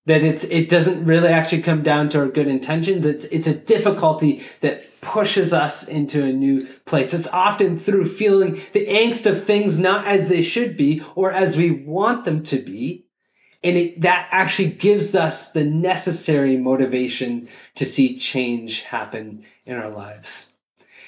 That 0.05 0.21
it's 0.21 0.43
it 0.43 0.69
doesn't 0.69 1.05
really 1.05 1.29
actually 1.29 1.63
come 1.63 1.81
down 1.81 2.09
to 2.09 2.19
our 2.19 2.27
good 2.27 2.47
intentions. 2.47 3.05
It's 3.05 3.23
it's 3.25 3.47
a 3.47 3.55
difficulty 3.55 4.43
that 4.59 5.01
pushes 5.01 5.53
us 5.53 5.87
into 5.87 6.23
a 6.23 6.33
new 6.33 6.67
place. 6.85 7.13
It's 7.13 7.27
often 7.27 7.77
through 7.77 8.05
feeling 8.05 8.59
the 8.73 8.85
angst 8.85 9.25
of 9.25 9.43
things 9.43 9.79
not 9.79 10.05
as 10.05 10.29
they 10.29 10.41
should 10.41 10.77
be 10.77 11.01
or 11.15 11.31
as 11.31 11.57
we 11.57 11.71
want 11.71 12.25
them 12.25 12.43
to 12.43 12.57
be. 12.57 13.02
And 13.63 13.77
it, 13.77 14.01
that 14.01 14.27
actually 14.31 14.69
gives 14.69 15.15
us 15.15 15.51
the 15.51 15.63
necessary 15.63 16.57
motivation 16.57 17.47
to 17.75 17.85
see 17.85 18.17
change 18.17 18.81
happen 18.81 19.45
in 19.65 19.77
our 19.77 19.89
lives. 19.89 20.53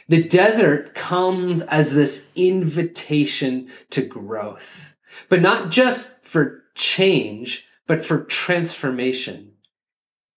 The 0.07 0.23
desert 0.23 0.93
comes 0.93 1.61
as 1.63 1.93
this 1.93 2.31
invitation 2.35 3.69
to 3.89 4.01
growth, 4.03 4.93
but 5.29 5.41
not 5.41 5.71
just 5.71 6.23
for 6.23 6.63
change, 6.75 7.65
but 7.87 8.03
for 8.03 8.23
transformation 8.23 9.53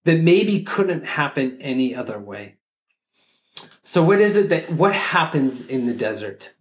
that 0.04 0.20
maybe 0.20 0.62
couldn't 0.62 1.04
happen 1.04 1.58
any 1.60 1.94
other 1.94 2.18
way. 2.18 2.56
So, 3.82 4.02
what 4.02 4.20
is 4.20 4.36
it 4.36 4.48
that, 4.48 4.70
what 4.70 4.94
happens 4.94 5.66
in 5.66 5.86
the 5.86 5.94
desert? 5.94 6.54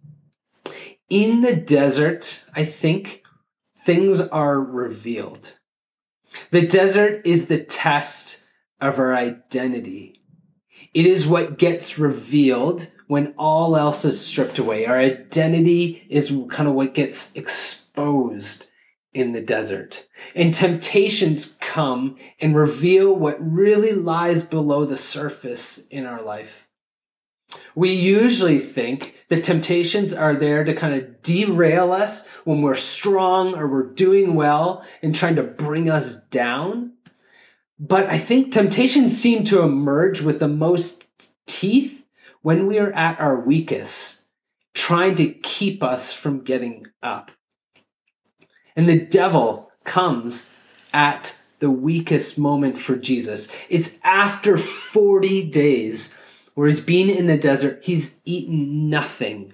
In 1.08 1.40
the 1.40 1.56
desert, 1.56 2.44
I 2.54 2.64
think 2.64 3.22
things 3.80 4.20
are 4.20 4.60
revealed. 4.60 5.58
The 6.50 6.66
desert 6.66 7.22
is 7.24 7.46
the 7.46 7.62
test 7.62 8.42
of 8.80 8.98
our 8.98 9.14
identity. 9.14 10.20
It 10.94 11.06
is 11.06 11.26
what 11.26 11.58
gets 11.58 11.98
revealed 11.98 12.90
when 13.06 13.34
all 13.38 13.76
else 13.76 14.04
is 14.04 14.24
stripped 14.24 14.58
away. 14.58 14.86
Our 14.86 14.98
identity 14.98 16.06
is 16.08 16.28
kind 16.50 16.68
of 16.68 16.74
what 16.74 16.94
gets 16.94 17.34
exposed 17.34 18.66
in 19.12 19.32
the 19.32 19.40
desert. 19.40 20.06
And 20.34 20.52
temptations 20.52 21.56
come 21.60 22.16
and 22.40 22.54
reveal 22.54 23.14
what 23.14 23.36
really 23.40 23.92
lies 23.92 24.42
below 24.44 24.84
the 24.84 24.96
surface 24.96 25.86
in 25.88 26.06
our 26.06 26.22
life. 26.22 26.67
We 27.74 27.92
usually 27.92 28.58
think 28.58 29.24
that 29.28 29.44
temptations 29.44 30.12
are 30.12 30.34
there 30.34 30.64
to 30.64 30.74
kind 30.74 30.94
of 30.94 31.22
derail 31.22 31.92
us 31.92 32.26
when 32.44 32.62
we're 32.62 32.74
strong 32.74 33.54
or 33.54 33.68
we're 33.68 33.92
doing 33.92 34.34
well 34.34 34.84
and 35.02 35.14
trying 35.14 35.36
to 35.36 35.44
bring 35.44 35.88
us 35.88 36.16
down. 36.16 36.94
But 37.78 38.06
I 38.06 38.18
think 38.18 38.52
temptations 38.52 39.20
seem 39.20 39.44
to 39.44 39.62
emerge 39.62 40.20
with 40.20 40.40
the 40.40 40.48
most 40.48 41.04
teeth 41.46 42.04
when 42.42 42.66
we 42.66 42.78
are 42.78 42.92
at 42.92 43.20
our 43.20 43.40
weakest, 43.40 44.24
trying 44.74 45.14
to 45.16 45.32
keep 45.32 45.82
us 45.82 46.12
from 46.12 46.42
getting 46.42 46.86
up. 47.02 47.30
And 48.76 48.88
the 48.88 49.00
devil 49.00 49.70
comes 49.84 50.54
at 50.92 51.38
the 51.58 51.70
weakest 51.70 52.38
moment 52.38 52.78
for 52.78 52.96
Jesus. 52.96 53.50
It's 53.68 53.96
after 54.04 54.56
40 54.56 55.48
days 55.50 56.16
where 56.58 56.66
he's 56.66 56.80
been 56.80 57.08
in 57.08 57.28
the 57.28 57.36
desert, 57.36 57.78
he's 57.84 58.18
eaten 58.24 58.90
nothing. 58.90 59.52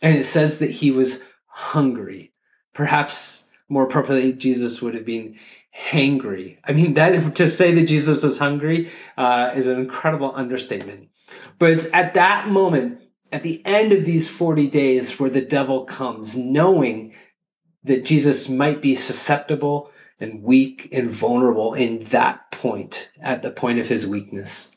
And 0.00 0.16
it 0.16 0.22
says 0.22 0.60
that 0.60 0.70
he 0.70 0.92
was 0.92 1.20
hungry. 1.48 2.32
Perhaps 2.72 3.50
more 3.68 3.82
appropriately, 3.82 4.32
Jesus 4.32 4.80
would 4.80 4.94
have 4.94 5.04
been 5.04 5.34
hangry. 5.76 6.58
I 6.64 6.72
mean, 6.72 6.94
that 6.94 7.34
to 7.34 7.48
say 7.48 7.74
that 7.74 7.88
Jesus 7.88 8.22
was 8.22 8.38
hungry 8.38 8.88
uh, 9.16 9.54
is 9.56 9.66
an 9.66 9.80
incredible 9.80 10.30
understatement. 10.36 11.08
But 11.58 11.72
it's 11.72 11.92
at 11.92 12.14
that 12.14 12.46
moment, 12.46 13.00
at 13.32 13.42
the 13.42 13.60
end 13.66 13.92
of 13.92 14.04
these 14.04 14.30
40 14.30 14.68
days, 14.68 15.18
where 15.18 15.30
the 15.30 15.42
devil 15.42 15.84
comes, 15.84 16.36
knowing 16.36 17.12
that 17.82 18.04
Jesus 18.04 18.48
might 18.48 18.80
be 18.80 18.94
susceptible 18.94 19.90
and 20.20 20.44
weak 20.44 20.90
and 20.92 21.10
vulnerable 21.10 21.74
in 21.74 22.04
that 22.04 22.52
point, 22.52 23.10
at 23.20 23.42
the 23.42 23.50
point 23.50 23.80
of 23.80 23.88
his 23.88 24.06
weakness. 24.06 24.75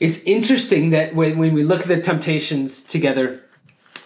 It's 0.00 0.22
interesting 0.24 0.90
that 0.90 1.14
when, 1.14 1.38
when 1.38 1.54
we 1.54 1.62
look 1.62 1.82
at 1.82 1.88
the 1.88 2.00
temptations 2.00 2.82
together, 2.82 3.44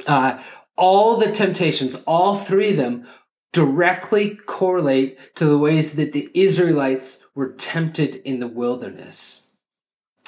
uh, 0.07 0.43
all 0.77 1.17
the 1.17 1.31
temptations, 1.31 1.97
all 2.07 2.37
three 2.37 2.71
of 2.71 2.77
them, 2.77 3.07
directly 3.53 4.37
correlate 4.47 5.35
to 5.37 5.47
the 5.47 5.59
ways 5.59 5.93
that 5.93 6.13
the 6.13 6.29
Israelites 6.35 7.19
were 7.35 7.53
tempted 7.53 8.17
in 8.17 8.41
the 8.41 8.47
wilderness. 8.47 9.46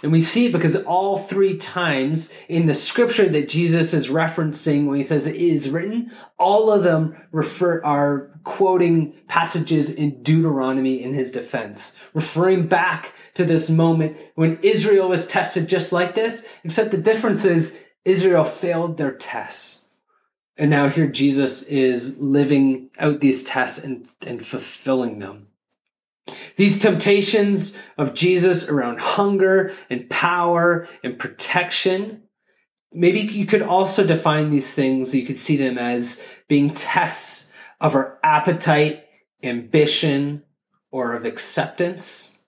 And 0.03 0.13
we 0.13 0.21
see 0.21 0.47
it 0.47 0.53
because 0.53 0.77
all 0.77 1.19
three 1.19 1.57
times 1.57 2.33
in 2.49 2.67
the 2.67 2.75
scripture 2.75 3.29
that 3.29 3.49
Jesus 3.49 3.93
is 3.93 4.11
referencing 4.11 4.87
when 4.87 4.97
he 4.97 5.03
says 5.03 5.27
it 5.27 5.35
is 5.35 5.71
written, 5.71 6.13
all 6.39 6.71
of 6.71 6.85
them 6.85 7.21
refer 7.33 7.83
are 7.83 8.31
quoting 8.45 9.13
passages 9.27 9.91
in 9.91 10.23
Deuteronomy 10.23 11.03
in 11.03 11.15
his 11.15 11.33
defense, 11.33 11.99
referring 12.15 12.69
back 12.69 13.13
to 13.35 13.45
this 13.45 13.69
moment 13.69 14.17
when 14.37 14.59
Israel 14.63 15.09
was 15.09 15.27
tested 15.27 15.69
just 15.69 15.93
like 15.93 16.15
this, 16.15 16.49
except 16.63 16.93
the 16.93 16.97
difference 16.97 17.45
is 17.45 17.79
Israel 18.05 18.45
failed 18.45 18.97
their 18.97 19.13
tests. 19.13 19.89
And 20.57 20.71
now 20.71 20.89
here 20.89 21.09
Jesus 21.09 21.63
is 21.65 22.19
living 22.21 22.91
out 22.99 23.21
these 23.21 23.43
tests 23.43 23.83
and, 23.83 24.07
and 24.27 24.45
fulfilling 24.45 25.19
them. 25.19 25.48
These 26.57 26.79
temptations 26.79 27.77
of 27.97 28.15
Jesus 28.15 28.69
around 28.69 29.01
hunger 29.01 29.73
and 29.91 30.09
power 30.11 30.87
and 31.03 31.19
protection, 31.19 32.23
maybe 32.93 33.21
you 33.21 33.47
could 33.47 33.63
also 33.63 34.07
define 34.07 34.51
these 34.51 34.73
things, 34.73 35.15
you 35.15 35.25
could 35.25 35.39
see 35.39 35.57
them 35.57 35.79
as 35.79 36.23
being 36.49 36.71
tests 36.71 37.53
of 37.81 37.95
our 37.95 38.19
appetite, 38.23 39.05
ambition, 39.43 40.43
or 40.91 41.15
of 41.15 41.25
acceptance. 41.25 42.41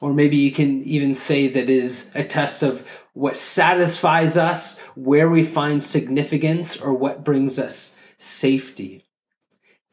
Or 0.00 0.14
maybe 0.14 0.36
you 0.36 0.50
can 0.50 0.80
even 0.82 1.14
say 1.14 1.48
that 1.48 1.68
is 1.68 2.10
a 2.14 2.24
test 2.24 2.62
of 2.62 2.88
what 3.12 3.36
satisfies 3.36 4.36
us, 4.36 4.80
where 4.94 5.28
we 5.28 5.42
find 5.42 5.82
significance, 5.82 6.80
or 6.80 6.94
what 6.94 7.24
brings 7.24 7.58
us 7.58 7.96
safety. 8.18 9.03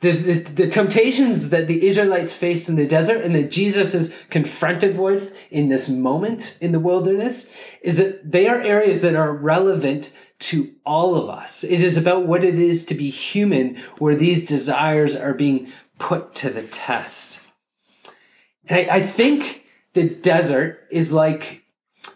The, 0.02 0.12
the, 0.12 0.40
the, 0.40 0.68
temptations 0.68 1.50
that 1.50 1.68
the 1.68 1.86
Israelites 1.86 2.34
faced 2.34 2.68
in 2.68 2.76
the 2.76 2.88
desert 2.88 3.22
and 3.22 3.36
that 3.36 3.52
Jesus 3.52 3.94
is 3.94 4.16
confronted 4.32 4.98
with 4.98 5.48
in 5.52 5.70
this 5.70 5.90
moment 5.90 6.58
in 6.60 6.72
the 6.72 6.80
wilderness 6.80 7.54
is 7.84 7.98
that 7.98 8.32
they 8.32 8.48
are 8.48 8.60
areas 8.60 9.04
that 9.04 9.16
are 9.16 9.32
relevant 9.32 10.12
to 10.40 10.74
all 10.84 11.16
of 11.16 11.30
us. 11.30 11.64
It 11.64 11.82
is 11.82 11.98
about 11.98 12.26
what 12.26 12.44
it 12.44 12.58
is 12.58 12.84
to 12.86 12.96
be 12.96 13.12
human 13.12 13.76
where 14.00 14.16
these 14.16 14.48
desires 14.48 15.16
are 15.16 15.36
being 15.36 15.68
put 16.00 16.34
to 16.36 16.50
the 16.50 16.64
test. 16.64 17.42
And 18.66 18.80
I, 18.80 18.96
I 18.96 19.02
think 19.02 19.70
the 19.94 20.10
desert 20.10 20.88
is 20.90 21.14
like, 21.14 21.64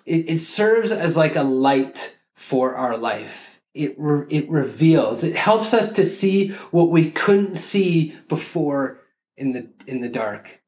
it, 0.07 0.29
it 0.29 0.37
serves 0.37 0.91
as 0.91 1.15
like 1.15 1.35
a 1.35 1.43
light 1.43 2.17
for 2.33 2.75
our 2.75 2.97
life. 2.97 3.54
It, 3.75 3.95
re- 3.97 4.25
it 4.29 4.49
reveals, 4.49 5.23
it 5.23 5.35
helps 5.35 5.73
us 5.73 5.91
to 5.93 6.05
see 6.05 6.51
what 6.71 6.89
we 6.89 7.11
couldn't 7.11 7.55
see 7.55 8.15
before 8.29 9.01
in 9.35 9.51
the, 9.51 9.69
in 9.85 9.99
the 9.99 10.09
dark. 10.09 10.61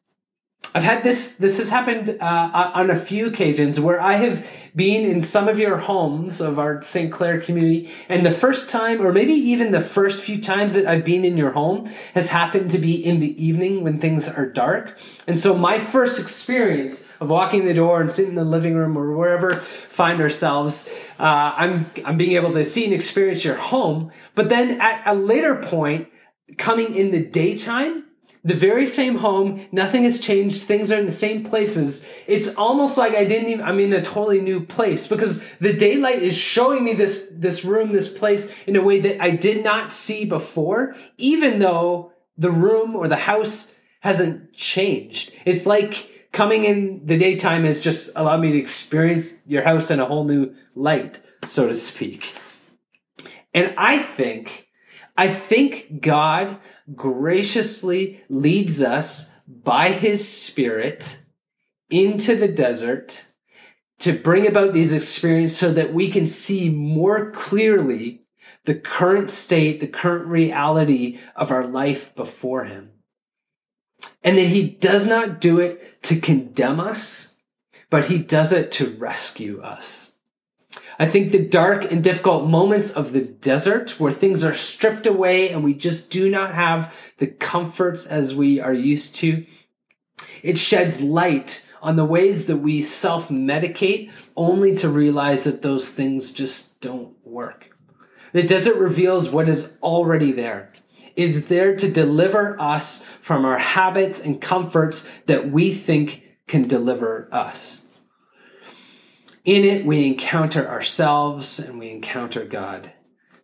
I've 0.76 0.84
had 0.84 1.04
this, 1.04 1.36
this 1.36 1.58
has 1.58 1.70
happened 1.70 2.18
uh, 2.20 2.72
on 2.74 2.90
a 2.90 2.96
few 2.96 3.28
occasions 3.28 3.80
where 3.80 4.00
I 4.02 4.14
have 4.14 4.48
been 4.76 5.10
in 5.10 5.22
some 5.22 5.48
of 5.48 5.60
your 5.60 5.78
homes 5.78 6.42
of 6.42 6.60
our 6.60 6.82
St. 6.82 7.12
Clair 7.12 7.40
community. 7.40 7.90
And 8.10 8.26
the 8.26 8.32
first 8.32 8.70
time, 8.70 9.02
or 9.02 9.12
maybe 9.12 9.34
even 9.34 9.72
the 9.72 9.82
first 9.82 10.24
few 10.24 10.40
times 10.40 10.74
that 10.76 10.86
I've 10.86 11.06
been 11.06 11.26
in 11.26 11.38
your 11.38 11.52
home 11.52 11.88
has 12.14 12.30
happened 12.30 12.72
to 12.72 12.78
be 12.78 12.94
in 12.94 13.20
the 13.20 13.44
evening 13.44 13.84
when 13.84 14.00
things 14.00 14.28
are 14.28 14.46
dark. 14.46 14.98
And 15.26 15.40
so 15.40 15.56
my 15.56 15.80
first 15.80 16.20
experience 16.20 17.08
of 17.20 17.30
walking 17.30 17.66
the 17.66 17.74
door 17.74 18.02
and 18.02 18.12
sitting 18.12 18.32
in 18.32 18.36
the 18.36 18.46
living 18.46 18.76
room 18.76 18.98
or 18.98 19.16
wherever 19.16 19.56
find 19.56 20.22
ourselves, 20.22 20.88
uh, 21.20 21.54
I'm, 21.56 21.90
I'm 22.06 22.18
being 22.18 22.34
able 22.34 22.54
to 22.54 22.64
see 22.64 22.86
and 22.86 22.94
experience 22.94 23.44
your 23.44 23.56
home. 23.56 24.12
But 24.36 24.50
then 24.50 24.80
at 24.82 25.02
a 25.06 25.16
later 25.16 25.56
point, 25.56 26.10
coming 26.58 26.96
in 26.96 27.12
the 27.12 27.26
daytime, 27.26 28.07
the 28.44 28.54
very 28.54 28.86
same 28.86 29.18
home, 29.18 29.68
nothing 29.72 30.04
has 30.04 30.20
changed, 30.20 30.64
things 30.64 30.92
are 30.92 31.00
in 31.00 31.06
the 31.06 31.12
same 31.12 31.44
places. 31.44 32.06
It's 32.28 32.48
almost 32.56 32.98
like 32.98 33.14
I 33.14 33.26
didn't 33.26 33.50
even, 33.50 33.66
I'm 33.66 33.80
in 33.80 33.94
a 33.94 34.02
totally 34.02 34.42
new 34.42 34.66
place 34.66 35.08
because 35.08 35.44
the 35.60 35.74
daylight 35.74 36.22
is 36.22 36.38
showing 36.38 36.84
me 36.84 36.94
this, 36.94 37.26
this 37.32 37.66
room, 37.66 37.94
this 37.94 38.08
place 38.08 38.52
in 38.66 38.76
a 38.76 38.82
way 38.82 39.00
that 39.00 39.22
I 39.22 39.32
did 39.32 39.64
not 39.64 39.92
see 39.92 40.26
before, 40.26 40.96
even 41.18 41.60
though 41.60 42.14
the 42.38 42.52
room 42.52 42.96
or 42.96 43.08
the 43.08 43.16
house 43.16 43.74
hasn't 44.02 44.54
changed. 44.54 45.34
It's 45.46 45.66
like 45.66 46.30
coming 46.32 46.64
in 46.64 47.06
the 47.06 47.18
daytime 47.18 47.64
has 47.64 47.80
just 47.80 48.12
allowed 48.16 48.42
me 48.42 48.52
to 48.52 48.58
experience 48.58 49.36
your 49.46 49.64
house 49.64 49.90
in 49.90 50.00
a 50.00 50.06
whole 50.06 50.24
new 50.24 50.54
light, 50.76 51.20
so 51.44 51.68
to 51.68 51.76
speak. 51.76 52.34
And 53.54 53.74
I 53.76 53.98
think, 53.98 54.68
I 55.18 55.30
think 55.30 56.02
God 56.02 56.58
graciously 56.96 58.24
leads 58.30 58.82
us 58.82 59.34
by 59.48 59.92
his 59.92 60.28
spirit 60.28 61.22
into 61.90 62.36
the 62.36 62.48
desert 62.48 63.26
to 64.00 64.14
bring 64.14 64.46
about 64.46 64.74
these 64.74 64.94
experiences 64.94 65.58
so 65.58 65.74
that 65.74 65.94
we 65.94 66.10
can 66.10 66.28
see 66.28 66.70
more 66.70 67.32
clearly 67.32 68.22
the 68.66 68.76
current 68.76 69.32
state, 69.32 69.80
the 69.80 69.88
current 69.88 70.28
reality 70.28 71.20
of 71.36 71.52
our 71.52 71.66
life 71.66 72.14
before 72.16 72.66
him. 72.66 72.92
And 74.24 74.38
that 74.38 74.48
he 74.48 74.68
does 74.68 75.08
not 75.08 75.40
do 75.40 75.60
it 75.60 76.04
to 76.04 76.20
condemn 76.20 76.80
us, 76.80 77.36
but 77.90 78.06
he 78.06 78.20
does 78.20 78.52
it 78.52 78.72
to 78.74 78.90
rescue 78.98 79.62
us. 79.62 80.14
I 81.00 81.06
think 81.06 81.32
the 81.32 81.46
dark 81.46 81.92
and 81.92 82.04
difficult 82.04 82.50
moments 82.50 82.90
of 82.90 83.14
the 83.14 83.22
desert 83.22 84.00
where 84.00 84.12
things 84.12 84.44
are 84.44 84.54
stripped 84.54 85.06
away 85.06 85.50
and 85.50 85.64
we 85.64 85.74
just 85.74 86.10
do 86.10 86.30
not 86.30 86.56
have 86.56 87.14
the 87.18 87.28
comforts 87.28 88.08
as 88.08 88.34
we 88.34 88.60
are 88.60 88.74
used 88.74 89.16
to, 89.16 89.46
it 90.42 90.58
sheds 90.58 91.04
light 91.04 91.66
on 91.84 91.96
the 91.96 92.06
ways 92.06 92.48
that 92.48 92.58
we 92.58 92.82
self 92.82 93.30
medicate 93.30 94.12
only 94.36 94.76
to 94.78 94.90
realize 94.90 95.44
that 95.44 95.62
those 95.62 95.90
things 95.90 96.32
just 96.32 96.82
don't 96.82 97.16
work. 97.24 97.70
The 98.34 98.44
desert 98.44 98.76
reveals 98.76 99.30
what 99.30 99.48
is 99.48 99.78
already 99.82 100.32
there. 100.32 100.70
It 101.16 101.30
is 101.30 101.48
there 101.48 101.76
to 101.76 101.92
deliver 101.92 102.60
us 102.60 103.04
from 103.20 103.46
our 103.46 103.58
habits 103.58 104.20
and 104.20 104.42
comforts 104.42 105.10
that 105.28 105.50
we 105.50 105.74
think 105.74 106.24
can 106.48 106.68
deliver 106.68 107.28
us. 107.32 107.87
In 109.48 109.64
it, 109.64 109.86
we 109.86 110.06
encounter 110.06 110.68
ourselves 110.68 111.58
and 111.58 111.80
we 111.80 111.90
encounter 111.90 112.44
God. 112.44 112.92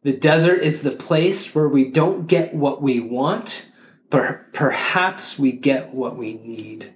The 0.01 0.11
desert 0.11 0.59
is 0.59 0.83
the 0.83 0.91
place 0.91 1.55
where 1.55 1.69
we 1.69 1.91
don't 1.91 2.27
get 2.27 2.53
what 2.53 2.81
we 2.81 2.99
want, 2.99 3.71
but 4.09 4.51
perhaps 4.51 5.39
we 5.39 5.53
get 5.53 5.93
what 5.93 6.17
we 6.17 6.33
need. 6.33 6.93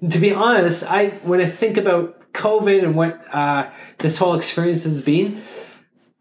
And 0.00 0.10
to 0.10 0.18
be 0.18 0.32
honest, 0.32 0.90
I 0.90 1.08
when 1.22 1.42
I 1.42 1.44
think 1.44 1.76
about 1.76 2.32
COVID 2.32 2.82
and 2.82 2.96
what 2.96 3.22
uh, 3.30 3.70
this 3.98 4.16
whole 4.16 4.34
experience 4.34 4.84
has 4.84 5.02
been, 5.02 5.38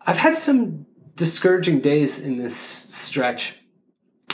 I've 0.05 0.17
had 0.17 0.35
some 0.35 0.87
discouraging 1.15 1.79
days 1.79 2.19
in 2.19 2.35
this 2.35 2.57
stretch. 2.57 3.55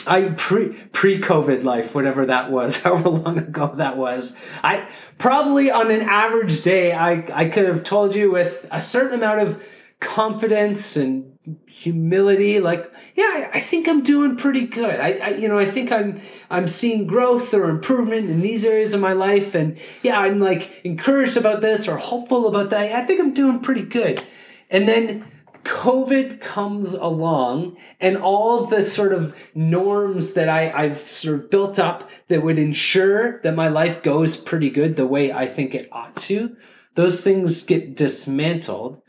I 0.06 0.30
pre 0.36 0.68
pre 0.68 1.20
COVID 1.20 1.64
life, 1.64 1.94
whatever 1.94 2.26
that 2.26 2.50
was, 2.50 2.80
however 2.82 3.08
long 3.08 3.38
ago 3.38 3.72
that 3.74 3.96
was. 3.96 4.36
I 4.62 4.88
probably 5.18 5.70
on 5.70 5.90
an 5.90 6.02
average 6.02 6.62
day, 6.62 6.92
I 6.92 7.24
I 7.32 7.48
could 7.48 7.66
have 7.66 7.82
told 7.82 8.14
you 8.14 8.30
with 8.30 8.66
a 8.70 8.80
certain 8.80 9.14
amount 9.14 9.40
of 9.40 9.62
confidence 10.00 10.96
and 10.96 11.34
humility, 11.66 12.60
like, 12.60 12.90
yeah, 13.14 13.50
I, 13.52 13.60
think 13.60 13.86
I'm 13.86 14.02
doing 14.02 14.36
pretty 14.36 14.66
good. 14.66 14.98
I, 14.98 15.12
I, 15.12 15.28
you 15.30 15.48
know, 15.48 15.58
I 15.58 15.66
think 15.66 15.92
I'm 15.92 16.20
I'm 16.48 16.68
seeing 16.68 17.06
growth 17.06 17.52
or 17.52 17.68
improvement 17.68 18.30
in 18.30 18.40
these 18.40 18.64
areas 18.64 18.94
of 18.94 19.00
my 19.00 19.12
life, 19.12 19.54
and 19.54 19.78
yeah, 20.02 20.18
I'm 20.18 20.40
like 20.40 20.80
encouraged 20.84 21.36
about 21.36 21.60
this 21.60 21.86
or 21.86 21.96
hopeful 21.96 22.46
about 22.46 22.70
that. 22.70 22.92
I 22.92 23.02
think 23.02 23.20
I'm 23.20 23.34
doing 23.34 23.60
pretty 23.60 23.82
good. 23.82 24.22
And 24.70 24.88
then 24.88 25.24
COVID 25.64 26.40
comes 26.40 26.94
along 26.94 27.76
and 27.98 28.16
all 28.16 28.66
the 28.66 28.84
sort 28.84 29.12
of 29.12 29.36
norms 29.54 30.34
that 30.34 30.48
I, 30.48 30.70
I've 30.70 30.98
sort 30.98 31.40
of 31.40 31.50
built 31.50 31.78
up 31.78 32.08
that 32.28 32.42
would 32.42 32.58
ensure 32.58 33.40
that 33.42 33.54
my 33.54 33.68
life 33.68 34.02
goes 34.02 34.36
pretty 34.36 34.70
good 34.70 34.96
the 34.96 35.06
way 35.06 35.32
I 35.32 35.46
think 35.46 35.74
it 35.74 35.88
ought 35.90 36.16
to, 36.16 36.56
those 36.94 37.22
things 37.22 37.64
get 37.64 37.96
dismantled. 37.96 39.02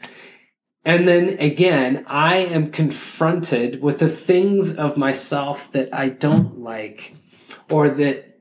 And 0.83 1.07
then 1.07 1.37
again, 1.39 2.05
I 2.07 2.37
am 2.37 2.71
confronted 2.71 3.81
with 3.81 3.99
the 3.99 4.09
things 4.09 4.75
of 4.75 4.97
myself 4.97 5.71
that 5.71 5.93
I 5.93 6.09
don't 6.09 6.59
like 6.59 7.15
or 7.69 7.89
that 7.89 8.34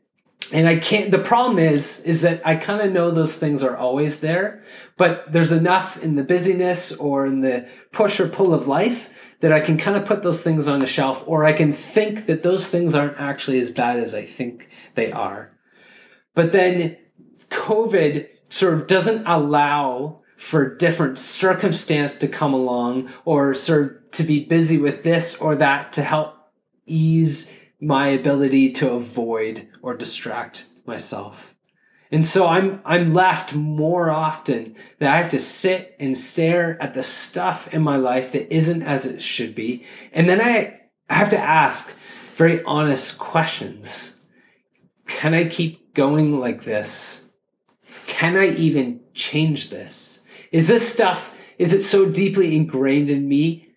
and 0.53 0.69
I 0.69 0.77
can't, 0.77 1.11
the 1.11 1.19
problem 1.19 1.59
is, 1.59 2.01
is 2.01 2.23
that 2.23 2.43
I 2.47 2.57
kind 2.57 2.81
of 2.81 2.93
know 2.93 3.11
those 3.11 3.37
things 3.37 3.63
are 3.63 3.77
always 3.77 4.21
there, 4.21 4.63
but 4.97 5.31
there's 5.33 5.53
enough 5.53 6.03
in 6.03 6.17
the 6.17 6.25
busyness 6.25 6.93
or 6.93 7.27
in 7.27 7.41
the 7.41 7.69
push 7.93 8.21
or 8.21 8.29
pull 8.29 8.53
of 8.53 8.69
life 8.69 9.35
that 9.41 9.53
I 9.53 9.61
can 9.61 9.79
kind 9.79 9.97
of 9.97 10.05
put 10.05 10.23
those 10.23 10.43
things 10.43 10.69
on 10.69 10.83
a 10.83 10.87
shelf 10.87 11.25
or 11.27 11.45
I 11.45 11.53
can 11.53 11.73
think 11.73 12.27
that 12.27 12.43
those 12.43 12.69
things 12.69 12.95
aren't 12.95 13.19
actually 13.19 13.61
as 13.61 13.71
bad 13.71 13.99
as 13.99 14.15
I 14.15 14.23
think 14.23 14.69
they 14.95 15.13
are. 15.13 15.57
But 16.35 16.53
then 16.53 16.97
COVID 17.51 18.29
sort 18.49 18.75
of 18.75 18.87
doesn't 18.87 19.27
allow 19.27 20.21
for 20.37 20.77
different 20.77 21.19
circumstance 21.19 22.17
to 22.17 22.29
come 22.29 22.53
along 22.53 23.09
or 23.25 23.55
sort 23.55 23.83
of 23.83 24.11
to 24.13 24.23
be 24.25 24.45
busy 24.45 24.79
with 24.79 25.03
this 25.03 25.37
or 25.37 25.57
that 25.57 25.93
to 25.95 26.03
help 26.03 26.35
ease 26.87 27.53
my 27.85 28.09
ability 28.09 28.73
to 28.73 28.91
avoid 28.91 29.69
or 29.83 29.97
distract 29.97 30.67
myself. 30.87 31.55
And 32.11 32.25
so 32.25 32.47
I'm 32.47 32.81
I'm 32.85 33.13
left 33.13 33.55
more 33.55 34.11
often 34.11 34.77
that 34.99 35.13
I 35.13 35.17
have 35.17 35.31
to 35.31 35.39
sit 35.39 35.97
and 35.99 36.17
stare 36.17 36.81
at 36.81 36.95
the 36.95 37.03
stuff 37.03 37.73
in 37.75 37.83
my 37.83 37.97
life 37.97 38.33
that 38.33 38.55
isn't 38.55 38.83
as 38.83 39.05
it 39.05 39.21
should 39.21 39.55
be. 39.55 39.85
And 40.13 40.29
then 40.29 40.41
I 40.41 40.81
I 41.11 41.15
have 41.15 41.31
to 41.31 41.39
ask 41.39 41.91
very 42.37 42.63
honest 42.65 43.19
questions. 43.19 44.25
Can 45.07 45.35
I 45.35 45.45
keep 45.47 45.95
going 45.95 46.39
like 46.39 46.63
this? 46.65 47.33
Can 48.07 48.37
I 48.37 48.49
even 48.51 49.01
change 49.13 49.71
this? 49.71 50.25
Is 50.53 50.69
this 50.69 50.89
stuff 50.89 51.37
is 51.59 51.73
it 51.73 51.83
so 51.83 52.09
deeply 52.09 52.57
ingrained 52.57 53.11
in 53.11 53.29
me 53.29 53.74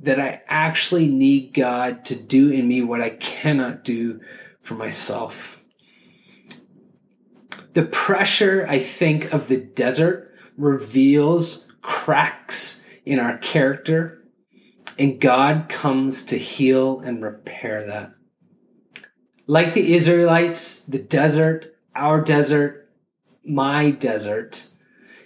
that 0.00 0.20
I 0.20 0.42
actually 0.46 1.08
need 1.08 1.54
God 1.54 2.04
to 2.06 2.14
do 2.14 2.50
in 2.50 2.68
me 2.68 2.82
what 2.82 3.00
I 3.00 3.10
cannot 3.10 3.84
do 3.84 4.20
for 4.60 4.74
myself. 4.74 5.60
The 7.72 7.84
pressure, 7.84 8.66
I 8.68 8.78
think, 8.78 9.32
of 9.32 9.48
the 9.48 9.58
desert 9.58 10.32
reveals 10.56 11.70
cracks 11.82 12.84
in 13.04 13.18
our 13.18 13.38
character, 13.38 14.24
and 14.98 15.20
God 15.20 15.68
comes 15.68 16.24
to 16.24 16.38
heal 16.38 17.00
and 17.00 17.22
repair 17.22 17.86
that. 17.86 18.14
Like 19.46 19.74
the 19.74 19.94
Israelites, 19.94 20.80
the 20.80 20.98
desert, 20.98 21.74
our 21.94 22.20
desert, 22.20 22.90
my 23.44 23.90
desert, 23.90 24.68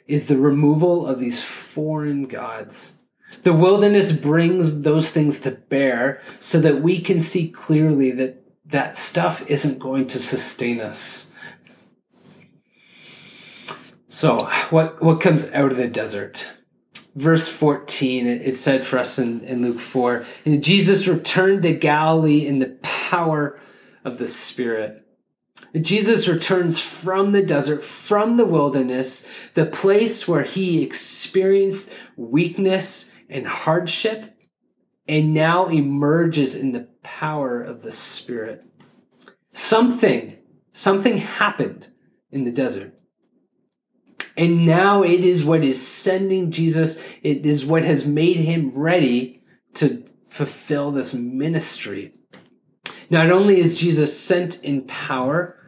is 0.06 0.26
the 0.26 0.36
removal 0.36 1.06
of 1.06 1.18
these 1.18 1.42
foreign 1.42 2.26
gods. 2.26 3.01
The 3.42 3.52
wilderness 3.52 4.12
brings 4.12 4.82
those 4.82 5.10
things 5.10 5.40
to 5.40 5.50
bear 5.50 6.20
so 6.38 6.60
that 6.60 6.80
we 6.80 7.00
can 7.00 7.20
see 7.20 7.48
clearly 7.48 8.10
that 8.12 8.42
that 8.66 8.96
stuff 8.96 9.48
isn't 9.50 9.78
going 9.78 10.06
to 10.08 10.20
sustain 10.20 10.80
us. 10.80 11.32
So, 14.08 14.44
what, 14.70 15.02
what 15.02 15.20
comes 15.20 15.50
out 15.52 15.72
of 15.72 15.78
the 15.78 15.88
desert? 15.88 16.50
Verse 17.14 17.48
14, 17.48 18.26
it, 18.26 18.56
said 18.56 18.84
for 18.84 18.98
us 18.98 19.18
in, 19.18 19.40
in 19.44 19.62
Luke 19.62 19.78
4 19.78 20.24
Jesus 20.60 21.08
returned 21.08 21.62
to 21.62 21.74
Galilee 21.74 22.46
in 22.46 22.58
the 22.58 22.78
power 22.82 23.58
of 24.04 24.18
the 24.18 24.26
Spirit. 24.26 25.04
Jesus 25.80 26.28
returns 26.28 26.78
from 26.78 27.32
the 27.32 27.42
desert, 27.42 27.82
from 27.82 28.36
the 28.36 28.44
wilderness, 28.44 29.26
the 29.54 29.64
place 29.64 30.28
where 30.28 30.42
he 30.42 30.82
experienced 30.82 31.92
weakness 32.16 33.14
and 33.32 33.46
hardship, 33.46 34.40
and 35.08 35.34
now 35.34 35.68
emerges 35.68 36.54
in 36.54 36.72
the 36.72 36.88
power 37.02 37.60
of 37.60 37.82
the 37.82 37.90
Spirit. 37.90 38.64
Something, 39.52 40.38
something 40.72 41.18
happened 41.18 41.88
in 42.30 42.44
the 42.44 42.52
desert. 42.52 42.98
And 44.36 44.64
now 44.64 45.02
it 45.02 45.20
is 45.20 45.44
what 45.44 45.62
is 45.62 45.86
sending 45.86 46.50
Jesus, 46.50 47.02
it 47.22 47.44
is 47.44 47.66
what 47.66 47.84
has 47.84 48.06
made 48.06 48.36
him 48.36 48.70
ready 48.70 49.42
to 49.74 50.04
fulfill 50.26 50.90
this 50.90 51.12
ministry. 51.12 52.12
Not 53.10 53.30
only 53.30 53.58
is 53.58 53.78
Jesus 53.78 54.18
sent 54.18 54.62
in 54.64 54.86
power, 54.86 55.58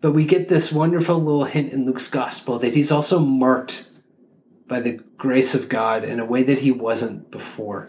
but 0.00 0.12
we 0.12 0.24
get 0.24 0.48
this 0.48 0.70
wonderful 0.70 1.18
little 1.18 1.44
hint 1.44 1.72
in 1.72 1.86
Luke's 1.86 2.08
gospel 2.08 2.58
that 2.60 2.74
he's 2.74 2.92
also 2.92 3.18
marked 3.18 3.90
by 4.66 4.80
the 4.80 5.00
grace 5.16 5.54
of 5.54 5.68
God 5.68 6.04
in 6.04 6.20
a 6.20 6.24
way 6.24 6.42
that 6.42 6.60
he 6.60 6.70
wasn't 6.70 7.30
before. 7.30 7.88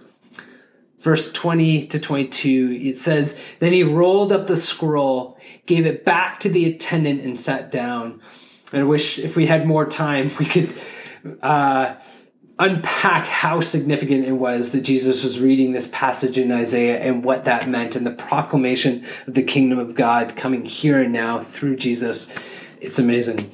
Verse 0.99 1.31
20 1.31 1.87
to 1.87 1.99
22, 1.99 2.79
it 2.81 2.97
says, 2.97 3.39
Then 3.59 3.73
he 3.73 3.83
rolled 3.83 4.31
up 4.31 4.47
the 4.47 4.55
scroll, 4.55 5.37
gave 5.65 5.85
it 5.85 6.03
back 6.03 6.39
to 6.39 6.49
the 6.49 6.65
attendant, 6.65 7.21
and 7.21 7.37
sat 7.37 7.69
down. 7.69 8.21
I 8.73 8.83
wish 8.83 9.19
if 9.19 9.35
we 9.35 9.45
had 9.45 9.67
more 9.67 9.85
time, 9.85 10.31
we 10.39 10.45
could 10.45 10.73
uh, 11.41 11.95
unpack 12.57 13.25
how 13.25 13.59
significant 13.59 14.25
it 14.25 14.33
was 14.33 14.71
that 14.71 14.81
Jesus 14.81 15.23
was 15.23 15.39
reading 15.39 15.73
this 15.73 15.87
passage 15.89 16.37
in 16.37 16.51
Isaiah 16.51 16.99
and 16.99 17.23
what 17.23 17.43
that 17.45 17.67
meant 17.67 17.95
and 17.95 18.05
the 18.05 18.11
proclamation 18.11 19.03
of 19.27 19.33
the 19.33 19.43
kingdom 19.43 19.77
of 19.77 19.95
God 19.95 20.35
coming 20.35 20.65
here 20.65 21.01
and 21.01 21.11
now 21.11 21.39
through 21.41 21.75
Jesus. 21.75 22.33
It's 22.79 22.97
amazing. 22.97 23.51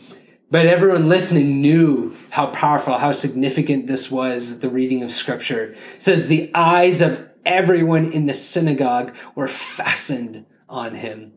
But 0.52 0.66
everyone 0.66 1.08
listening 1.08 1.62
knew 1.62 2.14
how 2.30 2.48
powerful, 2.48 2.98
how 2.98 3.14
significant 3.14 3.88
this 3.88 4.12
was, 4.12 4.60
the 4.60 4.70
reading 4.70 5.02
of 5.02 5.10
scripture. 5.10 5.72
It 5.72 6.04
says 6.04 6.28
the 6.28 6.52
eyes 6.54 7.02
of 7.02 7.30
everyone 7.46 8.12
in 8.12 8.26
the 8.26 8.34
synagogue 8.34 9.16
were 9.34 9.48
fastened 9.48 10.46
on 10.68 10.96
him. 10.96 11.34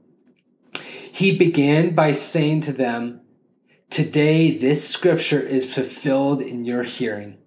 He 1.13 1.39
began 1.39 1.95
by 1.95 2.11
saying 2.11 2.63
to 2.63 2.73
them, 2.73 3.21
Today 3.89 4.59
this 4.59 4.89
scripture 4.89 5.41
is 5.41 5.73
fulfilled 5.73 6.43
in 6.43 6.65
your 6.65 6.83
hearing. 6.83 7.39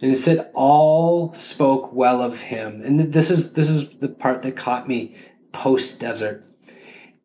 And 0.00 0.12
it 0.12 0.16
said 0.16 0.50
all 0.54 1.34
spoke 1.34 1.92
well 1.92 2.22
of 2.22 2.40
him. 2.40 2.80
And 2.82 3.12
this 3.12 3.30
is 3.30 3.52
this 3.52 3.68
is 3.68 3.90
the 3.98 4.08
part 4.08 4.40
that 4.42 4.56
caught 4.56 4.88
me 4.88 5.14
post 5.52 6.00
desert. 6.00 6.46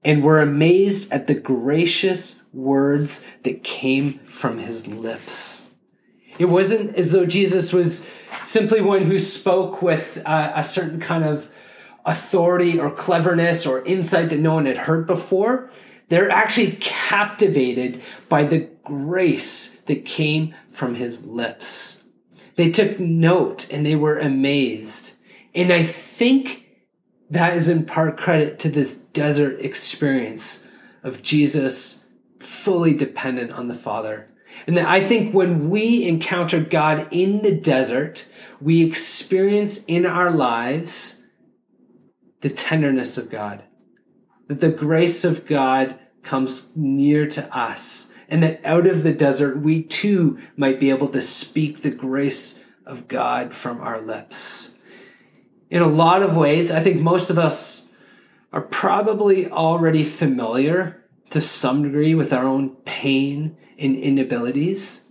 And 0.05 0.23
were 0.23 0.41
amazed 0.41 1.11
at 1.13 1.27
the 1.27 1.33
gracious 1.33 2.43
words 2.53 3.25
that 3.43 3.63
came 3.63 4.13
from 4.19 4.57
his 4.57 4.87
lips. 4.87 5.65
It 6.37 6.45
wasn't 6.45 6.95
as 6.95 7.11
though 7.11 7.25
Jesus 7.25 7.71
was 7.71 8.05
simply 8.41 8.81
one 8.81 9.03
who 9.03 9.19
spoke 9.19 9.81
with 9.81 10.21
a 10.25 10.63
certain 10.63 10.99
kind 10.99 11.23
of 11.23 11.49
authority 12.05 12.79
or 12.79 12.91
cleverness 12.91 13.65
or 13.65 13.85
insight 13.85 14.29
that 14.29 14.39
no 14.39 14.55
one 14.55 14.65
had 14.65 14.77
heard 14.77 15.07
before. 15.07 15.69
They're 16.09 16.29
actually 16.29 16.73
captivated 16.81 18.01
by 18.27 18.43
the 18.43 18.69
grace 18.83 19.79
that 19.81 20.03
came 20.05 20.53
from 20.67 20.95
his 20.95 21.25
lips. 21.25 22.03
They 22.55 22.69
took 22.71 22.99
note 22.99 23.71
and 23.71 23.85
they 23.85 23.95
were 23.95 24.19
amazed. 24.19 25.13
And 25.55 25.71
I 25.71 25.83
think 25.83 26.62
that 27.29 27.55
is 27.55 27.69
in 27.69 27.85
part 27.85 28.17
credit 28.17 28.59
to 28.59 28.69
this 28.69 28.93
desert 28.93 29.59
experience 29.59 30.67
of 31.03 31.21
Jesus 31.21 32.07
fully 32.39 32.93
dependent 32.93 33.53
on 33.53 33.67
the 33.67 33.73
Father. 33.73 34.27
And 34.67 34.77
that 34.77 34.87
I 34.87 34.99
think 34.99 35.33
when 35.33 35.69
we 35.69 36.07
encounter 36.07 36.59
God 36.59 37.07
in 37.11 37.41
the 37.41 37.55
desert, 37.55 38.27
we 38.61 38.83
experience 38.83 39.83
in 39.85 40.05
our 40.05 40.31
lives 40.31 41.25
the 42.41 42.49
tenderness 42.49 43.17
of 43.17 43.29
God, 43.29 43.63
that 44.47 44.59
the 44.59 44.71
grace 44.71 45.23
of 45.25 45.45
God 45.45 45.97
comes 46.21 46.71
near 46.75 47.27
to 47.27 47.57
us 47.57 48.13
and 48.29 48.41
that 48.41 48.61
out 48.65 48.87
of 48.87 49.03
the 49.03 49.13
desert 49.13 49.59
we 49.59 49.83
too 49.83 50.39
might 50.55 50.79
be 50.79 50.89
able 50.89 51.07
to 51.07 51.21
speak 51.21 51.81
the 51.81 51.91
grace 51.91 52.63
of 52.85 53.07
God 53.07 53.53
from 53.53 53.81
our 53.81 54.01
lips. 54.01 54.77
In 55.73 55.81
a 55.81 55.87
lot 55.87 56.21
of 56.21 56.37
ways, 56.37 56.69
I 56.69 56.81
think 56.81 57.01
most 57.01 57.31
of 57.31 57.39
us 57.39 57.91
are 58.51 58.61
probably 58.61 59.49
already 59.49 60.03
familiar 60.03 61.03
to 61.31 61.41
some 61.41 61.81
degree 61.81 62.13
with 62.13 62.31
our 62.31 62.45
own 62.45 62.75
pain 62.85 63.57
and 63.79 63.95
inabilities. 63.95 65.09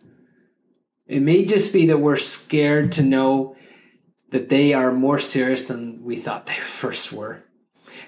It 1.09 1.19
may 1.19 1.45
just 1.45 1.73
be 1.73 1.87
that 1.87 1.99
we're 1.99 2.15
scared 2.15 2.93
to 2.93 3.03
know 3.03 3.57
that 4.31 4.51
they 4.51 4.73
are 4.73 4.93
more 4.93 5.19
serious 5.19 5.67
than 5.67 6.05
we 6.05 6.15
thought 6.15 6.47
they 6.47 6.53
first 6.61 7.13
were. 7.13 7.43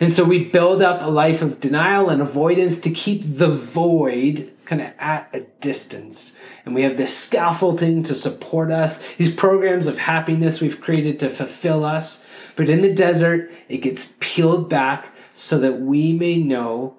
And 0.00 0.10
so 0.10 0.24
we 0.24 0.44
build 0.44 0.82
up 0.82 1.02
a 1.02 1.10
life 1.10 1.42
of 1.42 1.60
denial 1.60 2.08
and 2.08 2.20
avoidance 2.20 2.78
to 2.80 2.90
keep 2.90 3.22
the 3.24 3.48
void 3.48 4.52
kind 4.64 4.80
of 4.80 4.92
at 4.98 5.28
a 5.32 5.40
distance. 5.60 6.36
And 6.64 6.74
we 6.74 6.82
have 6.82 6.96
this 6.96 7.16
scaffolding 7.16 8.02
to 8.04 8.14
support 8.14 8.70
us, 8.70 9.14
these 9.16 9.34
programs 9.34 9.86
of 9.86 9.98
happiness 9.98 10.60
we've 10.60 10.80
created 10.80 11.20
to 11.20 11.28
fulfill 11.28 11.84
us. 11.84 12.24
But 12.56 12.68
in 12.68 12.80
the 12.80 12.92
desert, 12.92 13.52
it 13.68 13.78
gets 13.78 14.12
peeled 14.20 14.68
back 14.68 15.14
so 15.32 15.58
that 15.58 15.80
we 15.80 16.12
may 16.12 16.38
know 16.38 16.96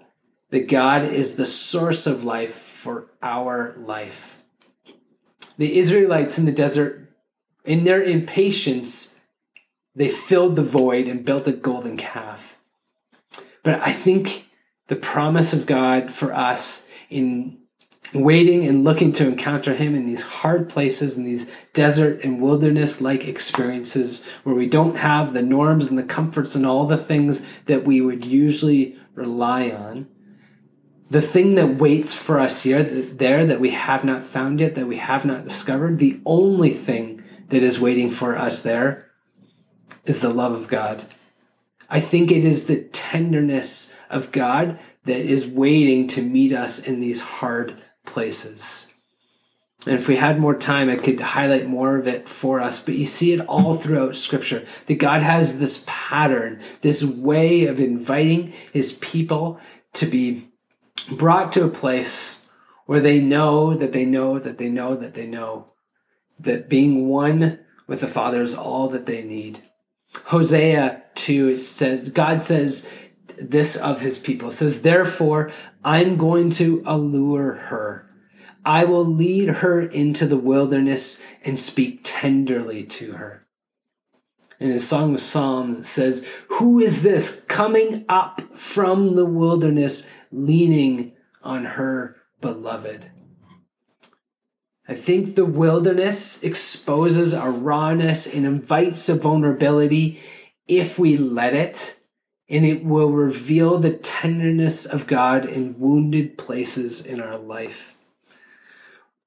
that 0.50 0.68
God 0.68 1.04
is 1.04 1.36
the 1.36 1.46
source 1.46 2.08
of 2.08 2.24
life 2.24 2.54
for 2.54 3.08
our 3.22 3.76
life. 3.78 4.44
The 5.58 5.78
Israelites 5.80 6.38
in 6.38 6.46
the 6.46 6.52
desert, 6.52 7.10
in 7.64 7.84
their 7.84 8.04
impatience, 8.04 9.16
they 9.96 10.10
filled 10.10 10.56
the 10.56 10.62
void 10.62 11.08
and 11.08 11.26
built 11.26 11.48
a 11.48 11.54
golden 11.54 11.98
calf. 11.98 12.58
But 13.65 13.82
I 13.82 13.91
think 13.91 14.47
the 14.88 14.95
promise 14.95 15.51
of 15.51 15.65
God 15.65 16.12
for 16.12 16.32
us 16.32 16.88
in 17.10 17.58
waiting 18.13 18.63
and 18.63 18.84
looking 18.84 19.12
to 19.13 19.25
encounter 19.25 19.73
Him 19.73 19.95
in 19.95 20.06
these 20.06 20.21
hard 20.21 20.69
places, 20.69 21.17
in 21.17 21.23
these 21.23 21.51
desert 21.73 22.23
and 22.23 22.39
wilderness 22.39 23.01
like 23.01 23.28
experiences 23.28 24.23
where 24.43 24.54
we 24.54 24.67
don't 24.67 24.97
have 24.97 25.34
the 25.34 25.41
norms 25.41 25.89
and 25.89 25.97
the 25.97 26.04
comforts 26.04 26.54
and 26.54 26.63
all 26.63 26.86
the 26.86 26.95
things 26.95 27.43
that 27.63 27.86
we 27.86 28.01
would 28.01 28.23
usually 28.23 28.99
rely 29.15 29.71
on. 29.71 30.08
The 31.10 31.21
thing 31.21 31.56
that 31.56 31.80
waits 31.80 32.13
for 32.13 32.39
us 32.39 32.62
here, 32.62 32.84
there, 32.84 33.47
that 33.47 33.60
we 33.60 33.71
have 33.71 34.06
not 34.06 34.23
found 34.23 34.60
yet, 34.60 34.75
that 34.75 34.88
we 34.88 34.97
have 34.97 35.25
not 35.25 35.43
discovered, 35.43 35.97
the 35.97 36.21
only 36.23 36.69
thing 36.69 37.23
that 37.49 37.63
is 37.63 37.80
waiting 37.80 38.12
for 38.12 38.38
us 38.38 38.62
there 38.62 39.10
is 40.06 40.19
the 40.19 40.30
love 40.30 40.51
of 40.51 40.67
God. 40.67 41.04
I 41.89 42.00
think 42.00 42.32
it 42.32 42.45
is 42.45 42.65
the 42.65 42.84
tenderness 42.84 43.95
of 44.10 44.32
God 44.32 44.80
that 45.04 45.19
is 45.19 45.48
waiting 45.48 46.08
to 46.08 46.21
meet 46.21 46.52
us 46.52 46.80
in 46.80 47.00
these 47.00 47.21
hard 47.21 47.76
places. 48.06 48.93
And 49.86 49.95
if 49.95 50.08
we 50.08 50.15
had 50.15 50.39
more 50.39 50.58
time, 50.58 50.89
I 50.89 50.95
could 50.95 51.19
highlight 51.19 51.67
more 51.67 51.98
of 51.98 52.08
it 52.08 52.28
for 52.28 52.60
us. 52.60 52.80
But 52.80 52.95
you 52.95 53.06
see 53.06 53.34
it 53.34 53.41
all 53.41 53.76
throughout 53.76 54.15
Scripture 54.15 54.65
that 54.88 54.95
God 54.95 55.21
has 55.21 55.60
this 55.60 55.84
pattern, 55.86 56.60
this 56.82 57.04
way 57.04 57.67
of 57.67 57.80
inviting 57.80 58.52
His 58.74 58.93
people 58.93 59.60
to 59.93 60.08
be 60.08 60.48
brought 61.12 61.52
to 61.52 61.63
a 61.63 61.69
place 61.69 62.50
where 62.88 63.00
they 63.00 63.19
know 63.19 63.76
that 63.76 63.91
they 63.91 64.06
know 64.06 64.39
that 64.39 64.58
they 64.58 64.69
know 64.69 64.95
that 64.95 65.13
they 65.13 65.28
know 65.28 65.67
that 66.39 66.69
being 66.69 67.08
one 67.08 67.60
with 67.88 68.02
the 68.02 68.08
Father 68.08 68.41
is 68.41 68.56
all 68.56 68.88
that 68.89 69.06
they 69.06 69.24
need. 69.24 69.60
Hosea 70.26 71.04
2 71.15 71.56
says 71.56 72.10
God 72.10 72.41
says 72.41 72.88
this 73.38 73.75
of 73.75 74.01
his 74.01 74.19
people. 74.19 74.49
It 74.49 74.54
says, 74.54 74.82
Therefore, 74.82 75.51
I'm 75.84 76.17
going 76.17 76.49
to 76.51 76.82
allure 76.86 77.54
her. 77.54 78.08
I 78.63 78.86
will 78.86 79.06
lead 79.06 79.49
her 79.49 79.82
into 79.82 80.25
the 80.25 80.38
wilderness 80.38 81.21
and 81.43 81.60
speak 81.60 82.01
tenderly 82.04 82.84
to 82.84 83.13
her. 83.13 83.41
In 84.60 84.69
his 84.69 84.88
Song 84.88 85.13
of 85.13 85.19
Psalms, 85.19 85.78
it 85.78 85.86
says, 85.86 86.28
Who 86.49 86.80
is 86.80 87.04
this 87.04 87.43
coming 87.45 88.06
up 88.10 88.41
from 88.56 89.15
the 89.15 89.25
wilderness, 89.25 90.08
leaning 90.32 91.13
on 91.43 91.65
her 91.65 92.15
beloved? 92.41 93.12
I 94.88 94.93
think 94.93 95.36
the 95.36 95.45
wilderness 95.45 96.41
exposes 96.43 97.34
our 97.34 97.51
rawness 97.51 98.32
and 98.32 98.45
invites 98.45 99.10
a 99.10 99.15
vulnerability 99.15 100.21
if 100.67 100.97
we 100.97 101.17
let 101.17 101.54
it, 101.54 101.99
and 102.49 102.65
it 102.65 102.84
will 102.84 103.12
reveal 103.12 103.78
the 103.78 103.93
tenderness 103.93 104.86
of 104.86 105.08
God 105.08 105.45
in 105.45 105.80
wounded 105.80 106.38
places 106.38 107.04
in 107.06 107.19
our 107.19 107.38
life. 107.38 107.97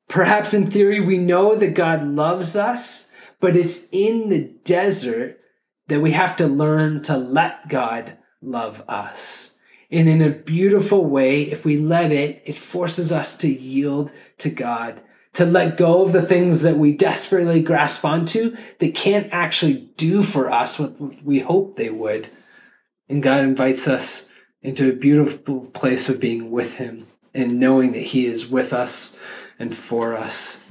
Perhaps 0.09 0.55
in 0.55 0.70
theory, 0.70 1.01
we 1.01 1.18
know 1.18 1.55
that 1.55 1.74
God 1.74 2.05
loves 2.05 2.57
us, 2.57 3.11
but 3.40 3.57
it's 3.57 3.87
in 3.92 4.29
the 4.29 4.53
desert 4.64 5.44
that 5.88 6.01
we 6.01 6.12
have 6.12 6.37
to 6.37 6.46
learn 6.46 7.03
to 7.03 7.16
let 7.16 7.68
God 7.68 8.16
love 8.40 8.83
us. 8.88 9.59
And 9.90 10.09
in 10.09 10.22
a 10.22 10.31
beautiful 10.31 11.05
way, 11.05 11.42
if 11.42 11.64
we 11.64 11.77
let 11.77 12.12
it, 12.12 12.42
it 12.44 12.57
forces 12.57 13.11
us 13.11 13.37
to 13.38 13.48
yield 13.48 14.12
to 14.38 14.51
God 14.51 15.01
to 15.35 15.45
let 15.45 15.77
go 15.77 16.03
of 16.03 16.12
the 16.12 16.23
things 16.23 16.62
that 16.62 16.77
we 16.77 16.93
desperately 16.93 17.62
grasp 17.62 18.05
onto 18.05 18.57
that 18.79 18.95
can't 18.95 19.29
actually 19.31 19.91
do 19.97 20.23
for 20.23 20.51
us 20.51 20.79
what 20.79 21.01
we 21.23 21.41
hope 21.41 21.77
they 21.77 21.91
would. 21.91 22.29
And 23.09 23.23
God 23.23 23.45
invites 23.45 23.87
us 23.88 24.31
into 24.62 24.91
a 24.91 24.95
beautiful 24.95 25.67
place 25.69 26.09
of 26.09 26.21
being 26.21 26.51
with 26.51 26.77
Him 26.77 27.07
and 27.35 27.61
knowing 27.61 27.93
that 27.93 27.99
He 27.99 28.27
is 28.27 28.49
with 28.49 28.73
us 28.73 29.17
and 29.59 29.75
for 29.75 30.17
us. 30.17 30.69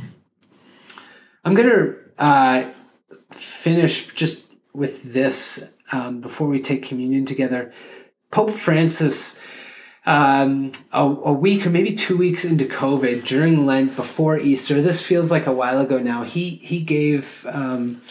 I'm 1.44 1.54
going 1.54 1.70
to 1.70 1.96
uh, 2.18 2.70
finish 3.32 4.08
just 4.14 4.56
with 4.74 5.14
this 5.14 5.76
um, 5.92 6.20
before 6.20 6.48
we 6.48 6.60
take 6.60 6.84
communion 6.84 7.26
together. 7.26 7.72
Pope 8.32 8.52
Francis 8.52 9.42
um, 10.08 10.72
a, 10.94 11.04
a, 11.04 11.34
week 11.34 11.68
or 11.68 11.70
maybe 11.70 11.94
two 11.94 12.16
weeks 12.16 12.46
into 12.46 12.64
COVID 12.64 13.26
during 13.26 13.66
Lent 13.66 13.94
before 13.98 14.40
Easter. 14.40 14.82
This 14.82 15.06
feels 15.06 15.30
like 15.30 15.48
a 15.48 15.52
while 15.52 15.82
ago 15.82 16.00
now. 16.00 16.24
He 16.24 16.52
he 16.64 16.80
gave 16.80 17.46
um, 17.50 18.02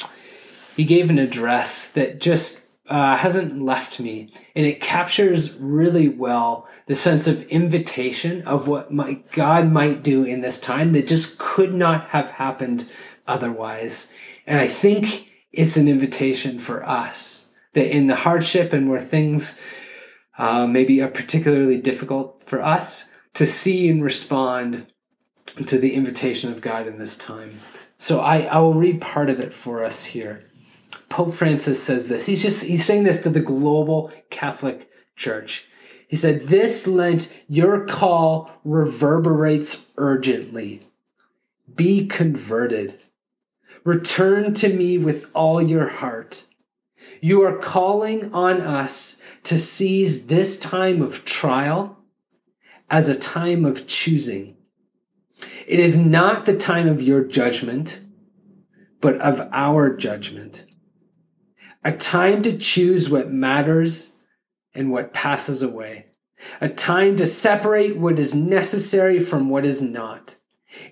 he 0.77 0.85
gave 0.85 1.09
an 1.09 1.19
address 1.19 1.91
that 1.93 2.21
just 2.21 2.67
uh, 2.89 3.17
hasn't 3.17 3.65
left 3.65 3.99
me, 3.99 4.31
and 4.55 4.67
it 4.67 4.83
captures 4.83 5.55
really 5.55 6.07
well 6.07 6.69
the 6.85 6.95
sense 6.95 7.27
of 7.27 7.43
invitation 7.45 8.43
of 8.43 8.69
what 8.69 8.93
my 8.93 9.15
God 9.33 9.73
might 9.73 10.05
do 10.05 10.23
in 10.23 10.43
this 10.43 10.61
time 10.61 10.93
that 10.93 11.07
just 11.09 11.39
could 11.39 11.73
not 11.73 12.09
have 12.09 12.31
happened 12.33 12.87
otherwise. 13.27 14.13
And 14.47 14.61
I 14.61 14.67
think 14.67 15.29
it's 15.51 15.79
an 15.79 15.89
invitation 15.89 16.59
for 16.59 16.87
us 16.87 17.55
that 17.73 17.91
in 17.91 18.07
the 18.07 18.17
hardship 18.17 18.75
and 18.75 18.91
where 18.91 19.01
things 19.01 19.63
uh, 20.39 20.67
maybe 20.67 21.03
are 21.03 21.09
particularly 21.09 21.79
difficult 21.79 22.43
for 22.43 22.61
us 22.61 23.11
to 23.35 23.47
see 23.47 23.89
and 23.89 24.03
respond 24.03 24.87
to 25.67 25.79
the 25.79 25.95
invitation 25.95 26.53
of 26.53 26.61
God 26.61 26.87
in 26.87 26.99
this 26.99 27.17
time. 27.17 27.53
So 27.99 28.21
I, 28.21 28.43
I 28.43 28.59
will 28.59 28.75
read 28.75 29.01
part 29.01 29.31
of 29.31 29.41
it 29.41 29.53
for 29.53 29.85
us 29.85 30.05
here. 30.05 30.41
Pope 31.09 31.33
Francis 31.33 31.83
says 31.83 32.09
this. 32.09 32.27
He's 32.27 32.43
just 32.43 32.65
he's 32.65 32.85
saying 32.85 33.05
this 33.05 33.21
to 33.23 33.31
the 33.31 33.41
global 33.41 34.13
Catholic 34.31 34.91
Church. 35.15 35.67
He 36.09 36.17
said, 36.17 36.43
This 36.43 36.87
Lent, 36.87 37.33
your 37.49 37.87
call 37.87 38.51
reverberates 38.65 39.91
urgently. 39.97 40.83
Be 41.75 42.07
converted. 42.07 42.99
Return 43.85 44.55
to 44.55 44.73
me 44.73 44.99
with 44.99 45.31
all 45.35 45.63
your 45.63 45.89
heart. 45.89 46.45
You 47.21 47.43
are 47.43 47.57
calling 47.57 48.33
on 48.33 48.61
us 48.61 49.21
to 49.45 49.59
seize 49.59 50.27
this 50.27 50.59
time 50.59 51.03
of 51.03 51.25
trial 51.25 51.99
as 52.91 53.09
a 53.09 53.19
time 53.19 53.65
of 53.65 53.87
choosing. 53.87 54.57
It 55.67 55.81
is 55.81 55.99
not 55.99 56.47
the 56.47 56.57
time 56.57 56.89
of 56.89 57.03
your 57.03 57.25
judgment, 57.25 58.01
but 59.01 59.17
of 59.21 59.49
our 59.53 59.95
judgment. 59.97 60.65
A 61.85 61.93
time 61.93 62.43
to 62.43 62.57
choose 62.57 63.11
what 63.11 63.31
matters 63.31 64.25
and 64.75 64.91
what 64.91 65.13
passes 65.13 65.63
away. 65.63 66.07
A 66.61 66.69
time 66.69 67.17
to 67.17 67.27
separate 67.27 67.97
what 67.97 68.19
is 68.19 68.35
necessary 68.35 69.19
from 69.19 69.49
what 69.49 69.65
is 69.65 69.81
not. 69.81 70.37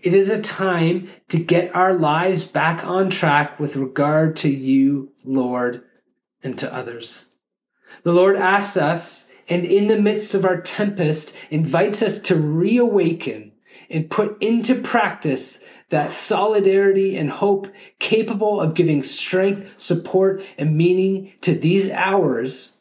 It 0.03 0.15
is 0.15 0.31
a 0.31 0.41
time 0.41 1.09
to 1.29 1.39
get 1.39 1.75
our 1.75 1.95
lives 1.95 2.45
back 2.45 2.87
on 2.87 3.11
track 3.11 3.61
with 3.61 3.77
regard 3.77 4.37
to 4.37 4.49
you, 4.49 5.13
Lord, 5.25 5.83
and 6.45 6.59
to 6.59 6.73
others. 6.73 7.35
The 8.03 8.13
Lord 8.13 8.37
asks 8.37 8.77
us, 8.77 9.31
and 9.49 9.65
in 9.65 9.89
the 9.89 10.01
midst 10.01 10.35
of 10.35 10.45
our 10.45 10.61
tempest, 10.61 11.37
invites 11.51 12.03
us 12.03 12.19
to 12.21 12.37
reawaken 12.37 13.53
and 13.91 14.11
put 14.11 14.41
into 14.43 14.75
practice 14.75 15.63
that 15.91 16.11
solidarity 16.11 17.17
and 17.17 17.31
hope 17.31 17.69
capable 17.99 18.61
of 18.61 18.75
giving 18.75 19.03
strength, 19.03 19.75
support, 19.81 20.43
and 20.59 20.77
meaning 20.77 21.33
to 21.43 21.55
these 21.55 21.91
hours 21.91 22.79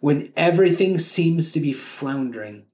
when 0.00 0.32
everything 0.36 0.98
seems 0.98 1.52
to 1.52 1.60
be 1.60 1.72
floundering. 1.72 2.64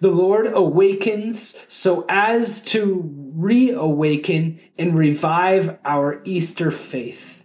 The 0.00 0.10
Lord 0.10 0.46
awakens 0.46 1.58
so 1.68 2.04
as 2.08 2.60
to 2.66 3.02
reawaken 3.34 4.60
and 4.78 4.96
revive 4.96 5.78
our 5.84 6.20
Easter 6.24 6.70
faith. 6.70 7.37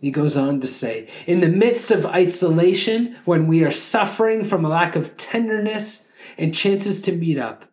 He 0.00 0.10
goes 0.10 0.36
on 0.36 0.60
to 0.60 0.66
say, 0.66 1.08
in 1.26 1.40
the 1.40 1.48
midst 1.48 1.90
of 1.90 2.06
isolation, 2.06 3.16
when 3.26 3.46
we 3.46 3.62
are 3.64 3.70
suffering 3.70 4.44
from 4.44 4.64
a 4.64 4.68
lack 4.68 4.96
of 4.96 5.16
tenderness 5.18 6.10
and 6.38 6.54
chances 6.54 7.02
to 7.02 7.12
meet 7.12 7.38
up, 7.38 7.66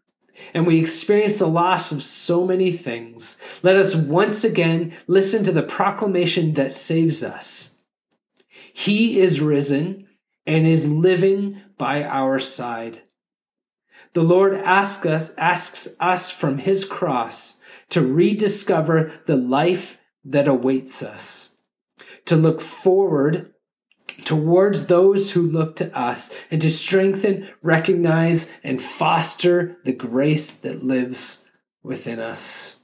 and 0.53 0.67
we 0.67 0.77
experience 0.77 1.37
the 1.37 1.47
loss 1.47 1.91
of 1.91 2.03
so 2.03 2.45
many 2.45 2.71
things, 2.71 3.37
let 3.63 3.77
us 3.77 3.95
once 3.95 4.43
again 4.43 4.91
listen 5.07 5.45
to 5.45 5.53
the 5.53 5.63
proclamation 5.63 6.53
that 6.55 6.73
saves 6.73 7.23
us. 7.23 7.81
He 8.73 9.19
is 9.19 9.39
risen 9.39 10.07
and 10.45 10.67
is 10.67 10.87
living 10.87 11.61
by 11.77 12.03
our 12.03 12.39
side. 12.39 13.01
The 14.13 14.21
Lord 14.21 14.53
asks 14.53 15.05
us, 15.05 15.33
asks 15.37 15.95
us 15.99 16.29
from 16.29 16.57
his 16.57 16.83
cross 16.83 17.59
to 17.89 18.01
rediscover 18.01 19.11
the 19.27 19.37
life 19.37 19.97
that 20.25 20.47
awaits 20.47 21.01
us 21.01 21.56
to 22.27 22.35
look 22.35 22.61
forward 22.61 23.53
towards 24.23 24.87
those 24.87 25.31
who 25.31 25.41
look 25.41 25.75
to 25.77 25.97
us 25.97 26.33
and 26.49 26.61
to 26.61 26.69
strengthen, 26.69 27.49
recognize, 27.61 28.51
and 28.63 28.81
foster 28.81 29.77
the 29.83 29.93
grace 29.93 30.53
that 30.53 30.83
lives 30.83 31.45
within 31.83 32.19
us. 32.19 32.83